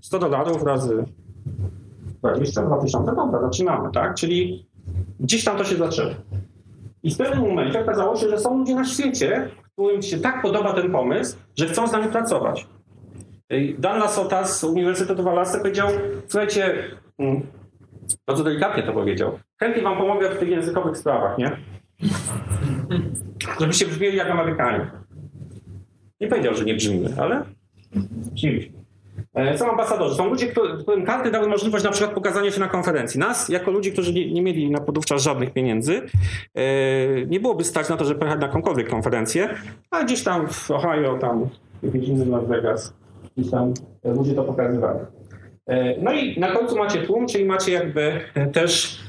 [0.02, 1.06] 100 dolarów razy
[2.24, 4.16] 22 tysiące, dobra, zaczynamy, tak?
[4.16, 4.68] Czyli
[5.20, 6.12] gdzieś tam to się zaczęło.
[7.04, 10.74] I w pewnym momencie okazało się, że są ludzie na świecie, którym się tak podoba
[10.74, 12.68] ten pomysł, że chcą z nami pracować.
[13.78, 15.88] Dan Lasota z Uniwersytetu Wallace powiedział,
[16.28, 16.84] słuchajcie,
[17.20, 17.42] mm,
[18.28, 21.58] bardzo delikatnie to powiedział, chętnie wam pomogę w tych językowych sprawach, nie?
[23.60, 24.92] Żebyście brzmieli jak Amerykanie.
[26.22, 27.44] Nie powiedział, że nie brzmimy, ale
[28.34, 28.80] brzmiliśmy.
[29.34, 30.16] E, są ambasadorzy.
[30.16, 30.48] Są ludzie,
[30.82, 33.20] którym karty dały możliwość na przykład pokazania się na konferencji.
[33.20, 36.02] Nas, jako ludzi, którzy nie, nie mieli na podówczas żadnych pieniędzy,
[36.56, 39.50] e, nie byłoby stać na to, żeby pojechać na jakąkolwiek konferencję,
[39.92, 41.50] a gdzieś tam w Ohio, tam
[41.84, 42.94] jakieś inne Las Vegas,
[43.38, 45.00] gdzieś tam ludzie to pokazywali.
[45.68, 48.22] E, no i na końcu macie tłum, czyli macie jakby
[48.54, 49.00] też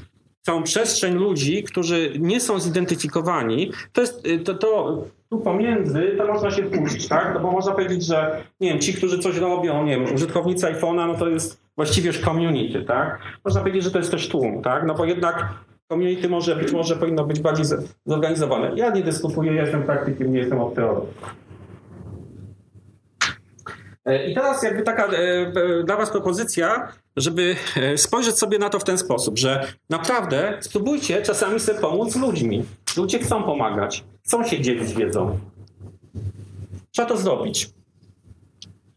[0.41, 6.51] całą przestrzeń ludzi, którzy nie są zidentyfikowani, to jest to, to tu pomiędzy to można
[6.51, 7.31] się wpuścić, tak?
[7.33, 11.07] No bo można powiedzieć, że nie wiem, ci, którzy coś robią, nie wiem, użytkownicy iPhone'a,
[11.07, 13.19] no to jest właściwie już community, tak?
[13.45, 14.85] Można powiedzieć, że to jest też tłum, tak?
[14.85, 15.47] No bo jednak
[15.91, 17.65] community może być może powinno być bardziej
[18.05, 18.71] zorganizowane.
[18.75, 21.07] Ja nie dyskutuję, ja jestem praktykiem, nie jestem od teorii.
[24.05, 27.55] E, I teraz jakby taka e, e, dla Was propozycja, żeby
[27.95, 32.65] spojrzeć sobie na to w ten sposób, że naprawdę spróbujcie czasami sobie pomóc ludźmi.
[32.97, 35.39] Ludzie chcą pomagać, chcą się dzielić wiedzą.
[36.91, 37.69] Trzeba to zrobić.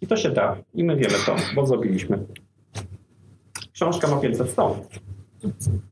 [0.00, 0.56] I to się da.
[0.74, 2.18] I my wiemy to, bo zrobiliśmy.
[3.72, 4.72] Książka ma 500 stron.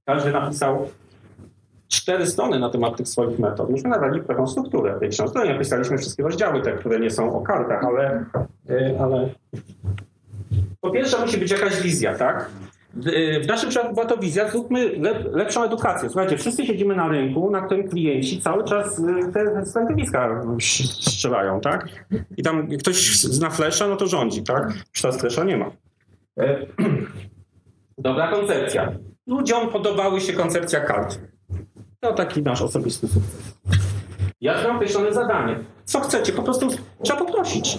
[0.05, 0.89] Każdy napisał
[1.93, 3.71] cztery strony na temat tych swoich metod.
[3.71, 5.39] Myśmy nadali pewną strukturę tej książki.
[5.39, 8.25] No nie napisaliśmy wszystkie rozdziały, te, które nie są o kartach, ale,
[8.71, 9.29] y, ale...
[10.81, 12.51] Po pierwsze musi być jakaś wizja, tak?
[13.43, 16.09] W naszym przypadku była to wizja, zróbmy lep, lepszą edukację.
[16.09, 20.43] Słuchajcie, wszyscy siedzimy na rynku, na którym klienci cały czas y, te stękowiska
[21.01, 21.89] strzelają, tak?
[22.37, 24.73] I tam ktoś zna flesza, no to rządzi, tak?
[24.93, 25.71] Przecież flesza nie ma.
[26.39, 26.67] E,
[27.99, 28.93] dobra koncepcja.
[29.27, 31.19] Ludziom podobały się koncepcja kart.
[32.03, 33.55] To taki nasz osobisty sukces.
[34.41, 35.59] Ja mam określone zadanie.
[35.85, 36.33] Co chcecie?
[36.33, 36.69] Po prostu
[37.03, 37.79] trzeba poprosić.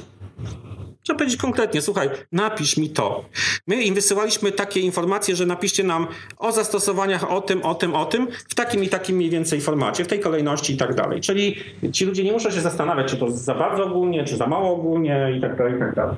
[1.01, 3.26] Trzeba powiedzieć konkretnie, słuchaj, napisz mi to.
[3.67, 6.07] My im wysyłaliśmy takie informacje, że napiszcie nam
[6.38, 10.03] o zastosowaniach, o tym, o tym, o tym, w takim i takim mniej więcej formacie,
[10.03, 11.21] w tej kolejności i tak dalej.
[11.21, 11.55] Czyli
[11.91, 15.34] ci ludzie nie muszą się zastanawiać, czy to za bardzo ogólnie, czy za mało ogólnie
[15.38, 16.15] i tak dalej, i tak dalej.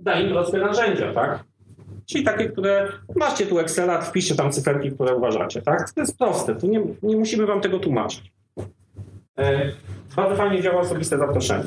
[0.00, 1.44] Daj im proste narzędzia, tak?
[2.06, 5.90] Czyli takie, które macie tu Excela, wpiszcie tam cyferki, które uważacie, tak?
[5.90, 8.32] To jest proste, tu nie, nie musimy wam tego tłumaczyć.
[9.38, 9.72] E,
[10.16, 11.64] bardzo fajnie działa osobiste zaproszenie.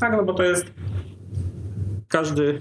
[0.00, 0.66] Tak, no bo to jest
[2.08, 2.60] każdy...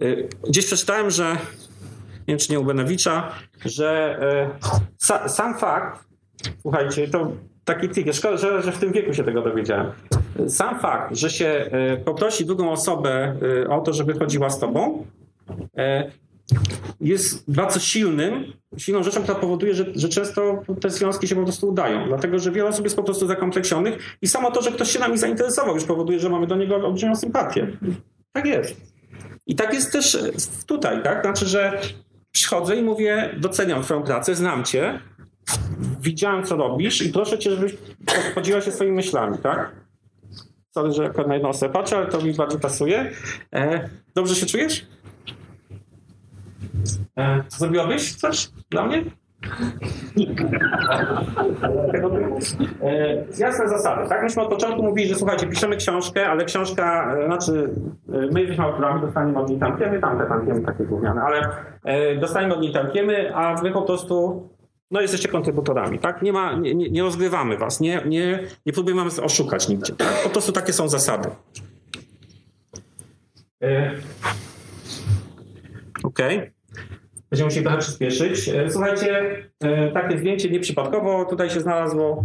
[0.00, 0.06] E,
[0.48, 1.38] gdzieś przeczytałem, że nie
[2.26, 3.32] wiem czy nie u Benewicza,
[3.64, 4.18] że
[5.02, 6.04] e, sam fakt,
[6.62, 7.32] słuchajcie, to
[7.66, 9.86] taki trik, szkoda, że, że w tym wieku się tego dowiedziałem.
[10.48, 15.06] Sam fakt, że się e, poprosi drugą osobę e, o to, żeby chodziła z tobą,
[15.76, 16.10] e,
[17.00, 21.68] jest bardzo silnym, silną rzeczą, która powoduje, że, że często te związki się po prostu
[21.68, 22.06] udają.
[22.08, 25.18] Dlatego, że wiele osób jest po prostu zakompleksionych i samo to, że ktoś się nami
[25.18, 27.66] zainteresował, już powoduje, że mamy do niego olbrzymią sympatię.
[28.32, 28.76] Tak jest.
[29.46, 30.18] I tak jest też
[30.66, 31.22] tutaj, tak?
[31.22, 31.80] Znaczy, że
[32.32, 35.00] przychodzę i mówię, doceniam twoją pracę, znam cię,
[36.00, 37.76] widziałem, co robisz i proszę cię, żebyś
[38.34, 39.76] podzieliła się swoimi myślami, tak?
[40.70, 43.10] Sorry, że na jedną osobę patrzę, ale to mi bardzo pasuje.
[43.54, 44.86] E, dobrze się czujesz?
[47.18, 49.04] E, zrobiłabyś coś dla mnie?
[52.82, 54.22] e, jasne zasady, tak?
[54.22, 57.70] Myśmy od początku mówili, że słuchajcie, piszemy książkę, ale książka, e, znaczy
[58.12, 61.48] e, my jesteśmy autorami, dostaniemy od niej tantiemy, tamte tantiemy takie gówniane, ale
[62.20, 64.48] dostaniemy od niej tantiemy, a wy po prostu
[64.90, 66.22] no jesteście kontrybutorami, tak?
[66.22, 69.92] Nie, ma, nie, nie, rozgrywamy was, nie, nie, nie próbujemy was oszukać nigdzie.
[69.92, 70.22] Tak?
[70.22, 71.28] Po prostu takie są zasady.
[73.62, 73.92] E...
[76.04, 76.38] Okej.
[76.38, 76.52] Okay.
[77.30, 78.48] Będziemy musieli trochę przyspieszyć.
[78.48, 82.24] E, słuchajcie, e, takie zdjęcie nieprzypadkowo tutaj się znalazło.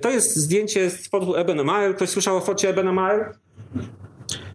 [0.00, 1.96] To jest zdjęcie z fortu Ebenemer.
[1.96, 3.34] Ktoś słyszał o forcie Ebenemer?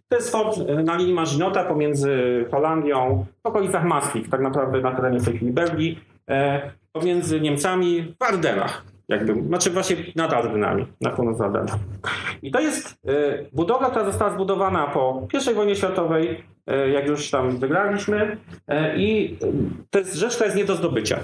[0.08, 5.20] To jest fort na linii Marzinota pomiędzy Holandią, w okolicach Maastricht, tak naprawdę na terenie
[5.20, 6.00] tej chwili Belgii
[6.98, 8.84] pomiędzy Niemcami w Ardenach.
[9.08, 11.78] Jakby, znaczy właśnie nad Ardynami, na północ Ardenach.
[12.42, 17.30] I to jest y, budowla, która została zbudowana po I wojnie światowej, y, jak już
[17.30, 18.36] tam wygraliśmy
[18.70, 19.36] y, i
[19.90, 21.20] to jest rzecz, która jest nie do zdobycia.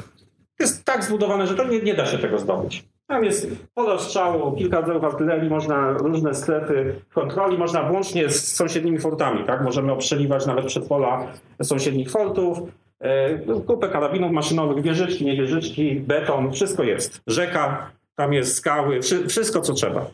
[0.60, 2.84] Jest tak zbudowane, że to nie, nie da się tego zdobyć.
[3.06, 8.98] Tam jest pole strzału, kilka rodzajów artylerii, można różne strefy kontroli, można włącznie z sąsiednimi
[8.98, 9.64] fortami, tak?
[9.64, 11.26] Możemy obstrzeliwać nawet przedpola
[11.62, 12.58] sąsiednich fortów.
[13.04, 17.20] E, no, kupę karabinów maszynowych, wieżyczki, nie wieżyczki, beton, wszystko jest.
[17.26, 20.06] Rzeka, tam jest skały, wszystko co trzeba.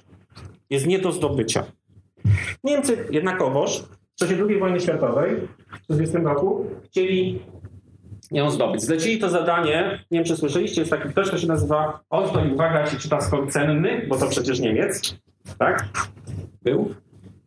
[0.70, 1.64] Jest nie do zdobycia.
[2.64, 3.84] Niemcy jednakowoż
[4.16, 7.42] w czasie II wojny światowej w 1940 roku chcieli
[8.30, 8.82] ją zdobyć.
[8.82, 12.52] Zlecili to zadanie, nie wiem czy słyszeliście, jest taki ktoś, kto się nazywa Otto i
[12.52, 15.16] uwaga, się czyta skąd cenny, bo to przecież Niemiec,
[15.58, 15.88] tak?
[16.62, 16.94] Był,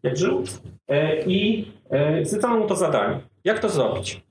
[0.04, 0.44] jak żył.
[0.88, 3.20] E, I e, zlecono mu to zadanie.
[3.44, 4.23] Jak to zrobić?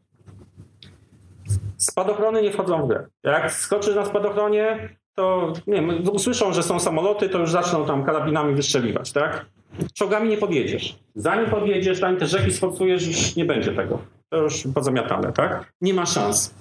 [1.76, 3.06] Spadochrony nie wchodzą w grę.
[3.24, 8.04] Jak skoczysz na spadochronie, to nie wiem, usłyszą, że są samoloty, to już zaczną tam
[8.04, 9.46] karabinami wystrzeliwać, tak?
[9.94, 10.98] Czołgami nie podjedziesz.
[11.14, 13.98] Zanim podjedziesz, zanim te rzeki sforsujesz, już nie będzie tego.
[14.28, 15.72] To już pozamiatane, tak?
[15.80, 16.54] Nie ma szans.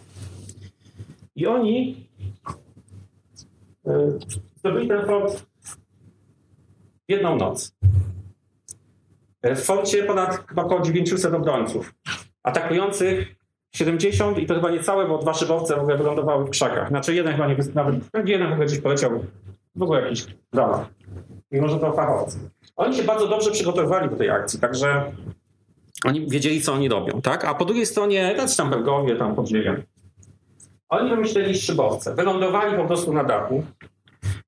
[1.36, 2.08] I oni
[3.86, 4.20] yy,
[4.56, 5.46] zdobyli ten fort
[7.08, 7.76] w jedną noc.
[9.44, 11.94] W forcie ponad około 900 obrońców,
[12.44, 13.36] atakujących
[13.72, 16.88] 70 i to chyba nie całe, bo dwa szybowce w ogóle wylądowały w krzakach.
[16.88, 17.96] Znaczy jeden chyba nie nawet,
[18.26, 19.26] jeden w ogóle gdzieś poleciał
[19.76, 20.88] w ogóle jakiś dala.
[21.52, 22.40] Mimo, że to fachowcy.
[22.76, 25.12] Oni się bardzo dobrze przygotowywali do tej akcji, także
[26.06, 27.46] oni wiedzieli, co oni robią, tak?
[27.46, 29.50] A po drugiej stronie, też tam Belgowie, tam pod
[30.90, 32.16] Oni wymyśleli szybowce.
[32.16, 33.64] Wylądowali po prostu na dachu.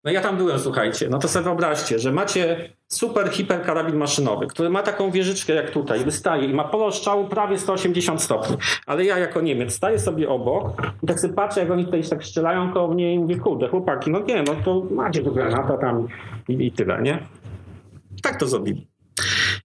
[0.04, 1.10] No ja tam byłem, słuchajcie.
[1.10, 5.72] No to sobie wyobraźcie, że macie super hiper karabin maszynowy, który ma taką wieżyczkę jak
[5.72, 8.58] tutaj, wystaje i ma polo strzału prawie 180 stopni.
[8.86, 12.26] Ale ja jako Niemiec staję sobie obok i tak sobie patrzę, jak oni tutaj tak
[12.26, 16.08] strzelają koło mnie i mówię, kurde, chłopaki, no nie, no to macie tu granata tam
[16.48, 17.20] i, i tyle, nie?
[18.22, 18.88] Tak to zrobili.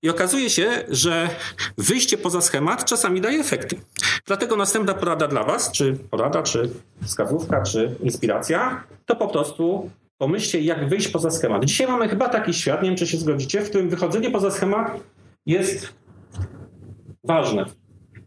[0.03, 1.29] I okazuje się, że
[1.79, 3.76] wyjście poza schemat czasami daje efekty.
[4.26, 6.70] Dlatego następna porada dla Was, czy porada, czy
[7.03, 11.64] wskazówka, czy inspiracja, to po prostu pomyślcie, jak wyjść poza schemat.
[11.64, 15.01] Dzisiaj mamy chyba taki świat, nie wiem, czy się zgodzicie, w którym wychodzenie poza schemat
[15.47, 15.95] jest
[17.25, 17.64] ważne.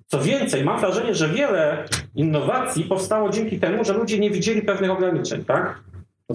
[0.07, 1.85] Co więcej, mam wrażenie, że wiele
[2.15, 5.45] innowacji powstało dzięki temu, że ludzie nie widzieli pewnych ograniczeń.
[5.45, 5.83] Tak?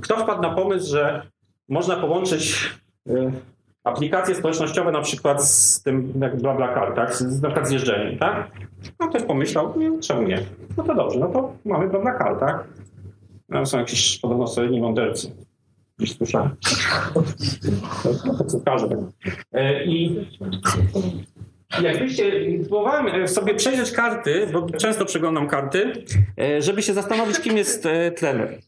[0.03, 1.27] Kto wpadł na pomysł, że
[1.69, 2.71] można połączyć
[3.09, 3.33] y,
[3.85, 7.15] aplikacje społecznościowe na przykład z tym jak BlaBlaCar, tak?
[7.15, 8.51] Z, na przykład z jeżdżeniem, tak?
[9.01, 10.43] No ktoś pomyślał, nie, czemu nie?
[10.77, 12.65] No to dobrze, no to mamy BlaBlaCar, tak?
[13.49, 15.46] No, są jakieś podobno solidni mądrcy.
[15.99, 16.57] Gdzieś słyszałem.
[19.53, 20.27] E, I
[21.83, 25.93] jakbyście, próbowałem e, sobie przejrzeć karty, bo często przeglądam karty,
[26.41, 28.59] e, żeby się zastanowić, kim jest trener.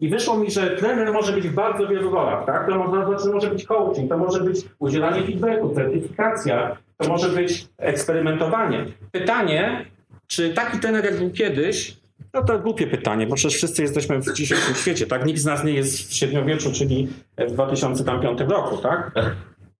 [0.00, 2.68] I wyszło mi, że trener może być w bardzo wielu rolach, tak?
[2.68, 7.68] To może, to może być coaching, to może być udzielanie feedbacku, certyfikacja, to może być
[7.78, 8.86] eksperymentowanie.
[9.12, 9.86] Pytanie,
[10.26, 11.96] czy taki trener jak był kiedyś,
[12.34, 15.26] no to głupie pytanie, bo przecież wszyscy jesteśmy w dzisiejszym świecie, tak?
[15.26, 17.08] Nikt z nas nie jest w średniowieczu, czyli
[17.38, 19.12] w 2005 roku, tak?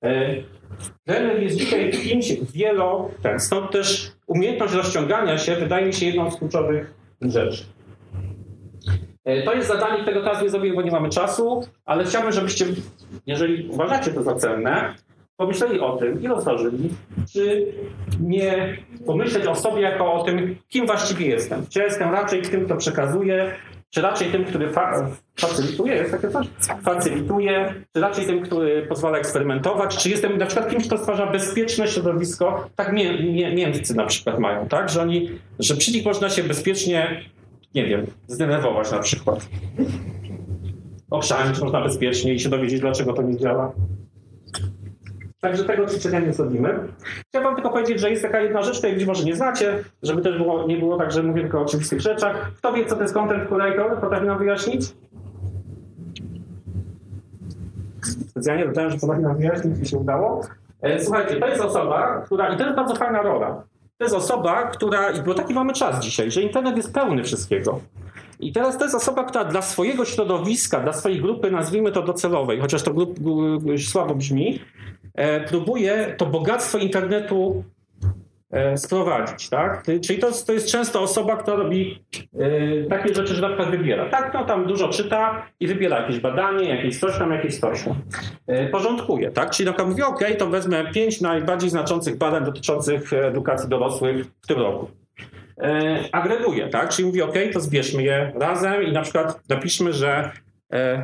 [0.02, 0.34] E,
[1.04, 6.30] trener jest dzisiaj kimś wielo, ten, stąd też umiejętność rozciągania się wydaje mi się jedną
[6.30, 7.64] z kluczowych rzeczy.
[9.24, 12.66] E, to jest zadanie, którego teraz nie zrobimy, bo nie mamy czasu, ale chciałbym, żebyście,
[13.26, 14.94] jeżeli uważacie to za cenne,
[15.36, 16.88] pomyśleli o tym i rozważyli,
[17.32, 17.66] czy
[18.20, 18.76] nie
[19.06, 21.66] pomyśleć o sobie jako o tym, kim właściwie jestem.
[21.70, 23.52] Czy jestem raczej tym, kto przekazuje,
[23.90, 25.10] czy raczej tym, który fa
[25.40, 26.46] facylituje, jest takie coś?
[26.82, 31.88] Facylituje, czy raczej tym, który pozwala eksperymentować, czy jestem na przykład kimś, kto stwarza bezpieczne
[31.88, 34.88] środowisko, tak mię mię Niemcy na przykład mają, tak?
[34.88, 37.20] Że oni, że przy nich można się bezpiecznie,
[37.74, 39.48] nie wiem, zdenerwować na przykład.
[41.10, 43.72] Okrzanić można bezpiecznie i się dowiedzieć, dlaczego to nie działa.
[45.40, 46.78] Także tego ćwiczenia nie zrobimy.
[47.28, 50.38] Chciałbym tylko powiedzieć, że jest taka jedna rzecz, której być może nie znacie, żeby też
[50.38, 52.50] było, nie było tak, że mówię tylko o oczywistych rzeczach.
[52.56, 54.00] Kto wie, co to jest content curator?
[54.00, 54.94] Potrafi nam wyjaśnić?
[58.28, 60.40] Specjalnie dodałem, że potrafi nam wyjaśnić, mi się udało.
[60.82, 63.62] E, słuchajcie, to jest osoba, która, i to jest bardzo fajna rola,
[63.98, 67.80] to jest osoba, która, bo taki mamy czas dzisiaj, że internet jest pełny wszystkiego.
[68.40, 72.60] I teraz to jest osoba, która dla swojego środowiska, dla swojej grupy, nazwijmy to docelowej,
[72.60, 73.18] chociaż to grup,
[73.76, 74.60] słabo brzmi,
[75.16, 77.64] E, próbuje to bogactwo internetu
[78.50, 79.86] e, sprowadzić, tak?
[80.06, 82.04] Czyli to, to jest często osoba, która robi
[82.38, 84.08] e, takie rzeczy, że na przykład wybiera.
[84.08, 87.94] Tak, no tam dużo czyta i wybiera jakieś badanie, jakieś coś tam, jakieś coś tam.
[88.72, 89.50] Porządkuje, tak?
[89.50, 94.46] Czyli na przykład mówi, ok, to wezmę pięć najbardziej znaczących badań dotyczących edukacji dorosłych w
[94.46, 94.90] tym roku.
[96.12, 96.88] Agreguje, tak?
[96.88, 100.30] Czyli mówi, ok, to zbierzmy je razem i na przykład napiszmy, że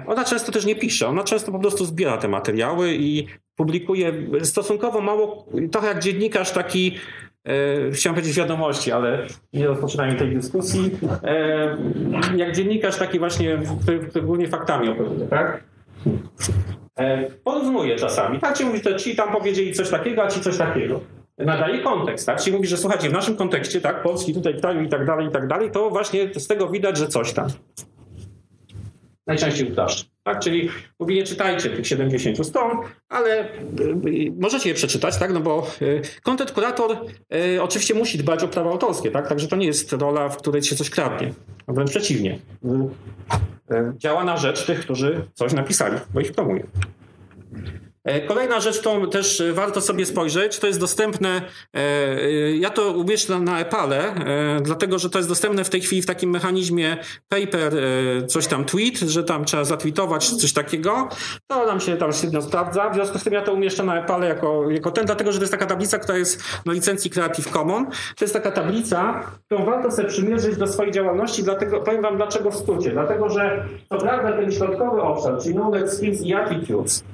[0.07, 3.27] ona często też nie pisze, ona często po prostu zbiera te materiały i
[3.57, 6.99] publikuje stosunkowo mało, trochę jak dziennikarz taki,
[7.45, 10.91] e, chciałem powiedzieć wiadomości, ale nie rozpoczynajmy tej dyskusji,
[11.25, 11.77] e,
[12.37, 13.59] jak dziennikarz taki właśnie,
[14.09, 15.65] który głównie faktami operuje, tak?
[16.99, 18.57] E, porównuje czasami, tak?
[18.57, 21.01] Czyli mówi, to ci tam powiedzieli coś takiego, a ci coś takiego.
[21.39, 22.41] Nadaje kontekst, tak?
[22.41, 25.31] Czyli mówi, że słuchajcie, w naszym kontekście, tak, Polski tutaj kraju i tak dalej, i
[25.31, 27.49] tak dalej, to właśnie z tego widać, że coś tam.
[29.27, 30.05] Najczęściej upraszcza.
[30.23, 30.41] Tak?
[30.41, 30.69] Czyli
[30.99, 32.71] mówi, nie czytajcie tych 70 stron,
[33.09, 35.33] ale y, możecie je przeczytać, tak?
[35.33, 36.97] no bo y, content kurator
[37.35, 39.29] y, oczywiście musi dbać o prawa autorskie, tak?
[39.29, 41.33] także to nie jest rola, w której się coś kradnie.
[41.69, 42.39] Wręcz przeciwnie.
[43.97, 46.67] Działa na rzecz tych, którzy coś napisali, bo ich promuje.
[48.05, 51.43] E, kolejna rzecz, którą też e, warto sobie spojrzeć, to jest dostępne,
[51.75, 54.15] e, ja to umieszczę na Epale,
[54.63, 56.97] dlatego że to jest dostępne w tej chwili w takim mechanizmie
[57.29, 57.73] paper,
[58.27, 61.09] coś tam tweet, że tam trzeba zatweetować coś takiego.
[61.47, 64.29] To nam się tam średnio sprawdza, w związku z tym ja to umieszczę na Epale
[64.29, 67.89] jako, jako ten, dlatego że to jest taka tablica, która jest na licencji Creative Commons.
[68.17, 72.51] To jest taka tablica, którą warto sobie przymierzyć do swojej działalności, dlatego powiem wam dlaczego
[72.51, 72.91] w skrócie.
[72.91, 77.05] Dlatego, że to prawda ten środkowy obszar, czyli knowledge, skills i attitudes,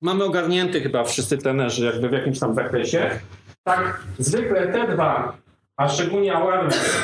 [0.00, 3.10] mamy ogarnięty chyba wszyscy trenerzy jakby w jakimś tam zakresie.
[3.64, 5.36] Tak, zwykle te dwa,
[5.76, 7.02] a szczególnie awareness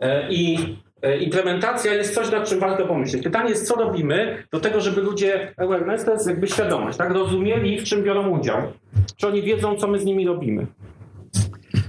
[0.00, 3.22] e, i e, implementacja jest coś, nad czym warto pomyśleć.
[3.22, 7.80] Pytanie jest, co robimy do tego, żeby ludzie, awareness to jest jakby świadomość, tak, rozumieli,
[7.80, 8.72] w czym biorą udział.
[9.16, 10.66] Czy oni wiedzą, co my z nimi robimy.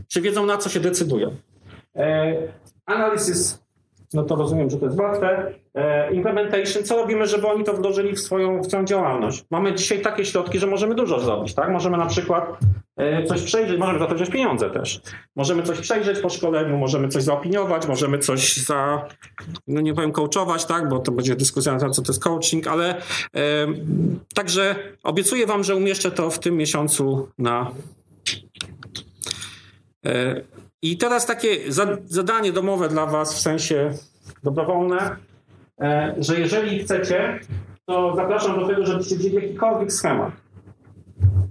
[0.08, 1.36] Czy wiedzą, na co się decydują.
[1.96, 2.34] E,
[2.86, 3.67] analisis
[4.14, 5.54] no to rozumiem, że to jest łatwe.
[5.76, 9.46] E, implementation, co robimy, żeby oni to wdrożyli w swoją, w swoją działalność?
[9.52, 11.70] Mamy dzisiaj takie środki, że możemy dużo zrobić, tak?
[11.70, 12.60] Możemy na przykład
[12.98, 15.02] e, coś przejrzeć, możemy za to wziąć pieniądze też.
[15.36, 19.06] Możemy coś przejrzeć po szkoleniu, możemy coś zaopiniować, możemy coś za,
[19.68, 20.90] no nie powiem coachować, tak?
[20.90, 23.02] Bo to będzie dyskusja na temat, co to jest coaching, ale e,
[24.36, 27.72] także obiecuję wam, że umieszczę to w tym miesiącu na
[30.82, 31.72] i teraz takie
[32.06, 33.92] zadanie domowe dla Was w sensie
[34.44, 35.16] dobrowolne,
[35.82, 37.40] e, że jeżeli chcecie,
[37.86, 40.32] to zapraszam do tego, żebyście wzięli jakikolwiek schemat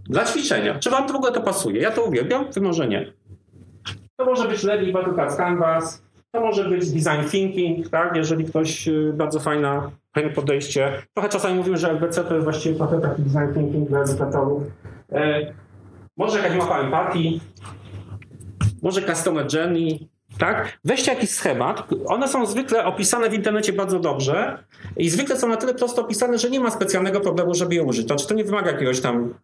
[0.09, 0.79] dla ćwiczenia.
[0.79, 1.81] Czy Wam ogóle to pasuje?
[1.81, 3.13] Ja to uwielbiam, Wy może nie.
[4.17, 6.03] To może być Lady Batuka Canvas,
[6.33, 8.17] to może być design thinking, tak?
[8.17, 11.03] jeżeli ktoś, y, bardzo fajna, fajne podejście.
[11.15, 14.63] Trochę czasami mówimy, że LBC to jest właściwie trochę taki design thinking dla edukatorów.
[15.13, 15.53] E,
[16.17, 17.41] może jakaś mapa empatii,
[18.87, 20.09] może Customer Journey,
[20.39, 20.79] tak?
[20.85, 21.89] Weźcie jakiś schemat.
[22.07, 24.59] One są zwykle opisane w internecie bardzo dobrze
[24.97, 28.07] i zwykle są na tyle prosto opisane, że nie ma specjalnego problemu, żeby je użyć.
[28.07, 29.35] Znaczy, to nie wymaga jakiegoś tam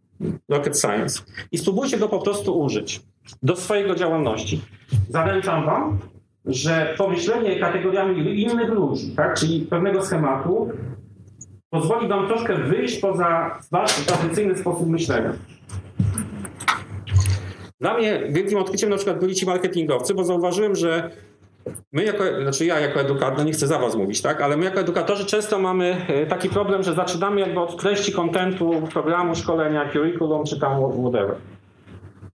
[0.49, 1.23] rocket science.
[1.53, 3.01] I spróbujcie go po prostu użyć
[3.43, 4.61] do swojego działalności.
[5.09, 5.99] Zaręczam wam,
[6.47, 9.39] że pomyślenie kategoriami innych ludzi, tak?
[9.39, 10.71] czyli pewnego schematu,
[11.71, 15.33] pozwoli wam troszkę wyjść poza wasz tradycyjny sposób myślenia.
[17.83, 21.11] Dla mnie wielkim odkryciem na przykład byli ci marketingowcy, bo zauważyłem, że
[21.93, 24.65] my jako, znaczy ja jako edukator, no nie chcę za was mówić, tak, ale my
[24.65, 29.91] jako edukatorzy często mamy e, taki problem, że zaczynamy jakby od treści kontentu, programu, szkolenia,
[29.93, 31.37] curriculum czy tam whatever.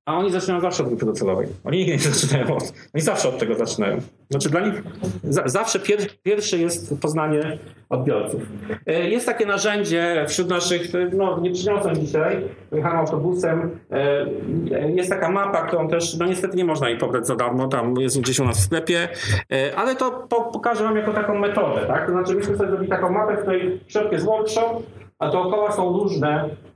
[0.08, 1.46] A oni zaczynają zawsze od grupy docelowej.
[1.64, 2.72] Oni nigdy nie zaczynają od...
[2.94, 3.98] Oni zawsze od tego zaczynają.
[4.30, 4.82] Znaczy dla nich
[5.24, 7.58] za, zawsze pier, pierwsze jest poznanie
[7.88, 8.42] odbiorców.
[8.86, 15.30] E, jest takie narzędzie wśród naszych, no nie przyniosłem dzisiaj, jechałem autobusem, e, jest taka
[15.30, 18.44] mapa, którą też, no niestety nie można jej pobrać za darmo, tam jest gdzieś u
[18.44, 19.08] nas w sklepie,
[19.52, 22.06] e, ale to po, pokażę wam jako taką metodę, tak?
[22.06, 24.82] To znaczy myśmy sobie zrobili taką mapę, w której w środku jest workshop,
[25.18, 26.67] a dookoła są różne E,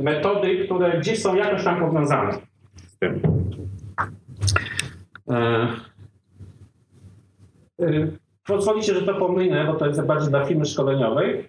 [0.00, 2.32] metody, które gdzieś są jakoś tam powiązane
[2.86, 3.22] z tym.
[5.30, 5.68] E,
[7.80, 8.06] e,
[8.46, 11.48] pozwolicie, że to pominę, bo to jest bardziej dla firmy szkoleniowej,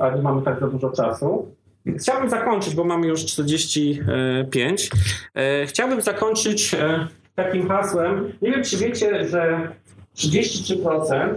[0.00, 1.54] a nie mamy tak za dużo czasu.
[1.98, 4.90] Chciałbym zakończyć, bo mamy już 45.
[5.66, 6.76] Chciałbym zakończyć
[7.34, 8.32] takim hasłem.
[8.42, 9.72] Nie wiem, czy wiecie, że
[10.16, 11.34] 33%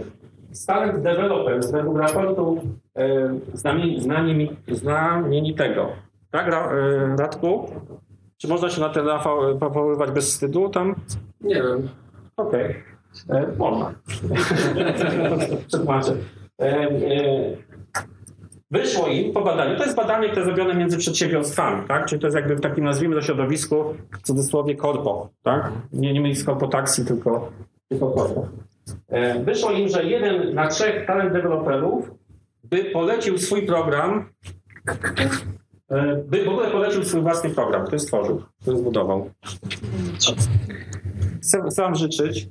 [0.66, 2.60] talent developers według raportu
[4.74, 7.70] znamienitego tak, y, Radku?
[8.38, 10.94] Czy można się na ten Rafał powoływać bez wstydu tam?
[11.40, 11.88] Nie wiem.
[12.36, 12.76] Okej.
[13.28, 13.42] Okay.
[13.42, 13.94] E, można.
[15.68, 16.16] Przetłumaczę.
[16.60, 17.56] E, e,
[18.70, 22.06] wyszło im po badaniu, to jest badanie, które zrobione między przedsiębiorstwami, tak?
[22.06, 25.72] Czyli to jest jakby w takim, nazwijmy to środowisku, w cudzysłowie korpo, tak?
[25.92, 27.52] Nie, nie mylić z korpo taxi, tylko,
[27.88, 28.48] tylko korpo.
[29.44, 32.10] Wyszło im, że jeden na trzech talent deweloperów
[32.64, 34.26] by polecił swój program
[34.86, 35.28] E,
[36.28, 39.30] by w ogóle polecił swój własny program, który stworzył, który zbudował.
[41.42, 42.48] Chcę, chcę wam życzyć,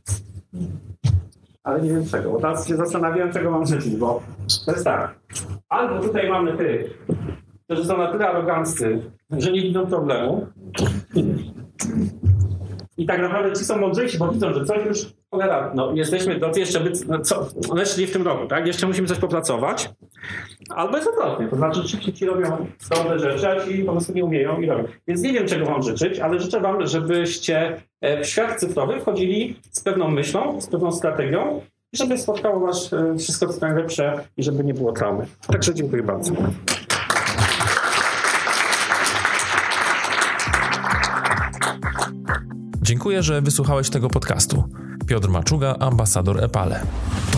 [1.64, 4.22] ale nie wiem czego, bo teraz się zastanawiałem, czego mam życzyć, bo
[4.66, 5.20] to jest tak.
[5.70, 7.06] Albo tutaj mamy tych,
[7.66, 9.02] którzy są na tyle aroganccy,
[9.32, 10.48] że nie widzą problemu,
[12.98, 15.14] i tak naprawdę ci są mądrzejsi, bo widzą, że coś już,
[15.76, 18.68] no jesteśmy do jeszcze, by, no, co, one w tym roku, tak?
[18.68, 19.90] Jeszcze musimy coś popracować.
[20.70, 24.26] Albo jest odwrotnie, to znaczy ci, ci robią dobre rzeczy, a ci po prostu nie
[24.26, 24.84] umieją i robią.
[25.07, 29.60] Więc nie wiem, czego wam życzyć, ale życzę wam, żebyście e, w świat cyfrowy wchodzili
[29.72, 31.62] z pewną myślą, z pewną strategią
[31.94, 35.26] i żeby spotkało was e, wszystko co najlepsze i żeby nie było traumy.
[35.48, 36.34] Także dziękuję bardzo.
[42.82, 44.64] Dziękuję, że wysłuchałeś tego podcastu.
[45.06, 47.35] Piotr Maczuga, ambasador Epale.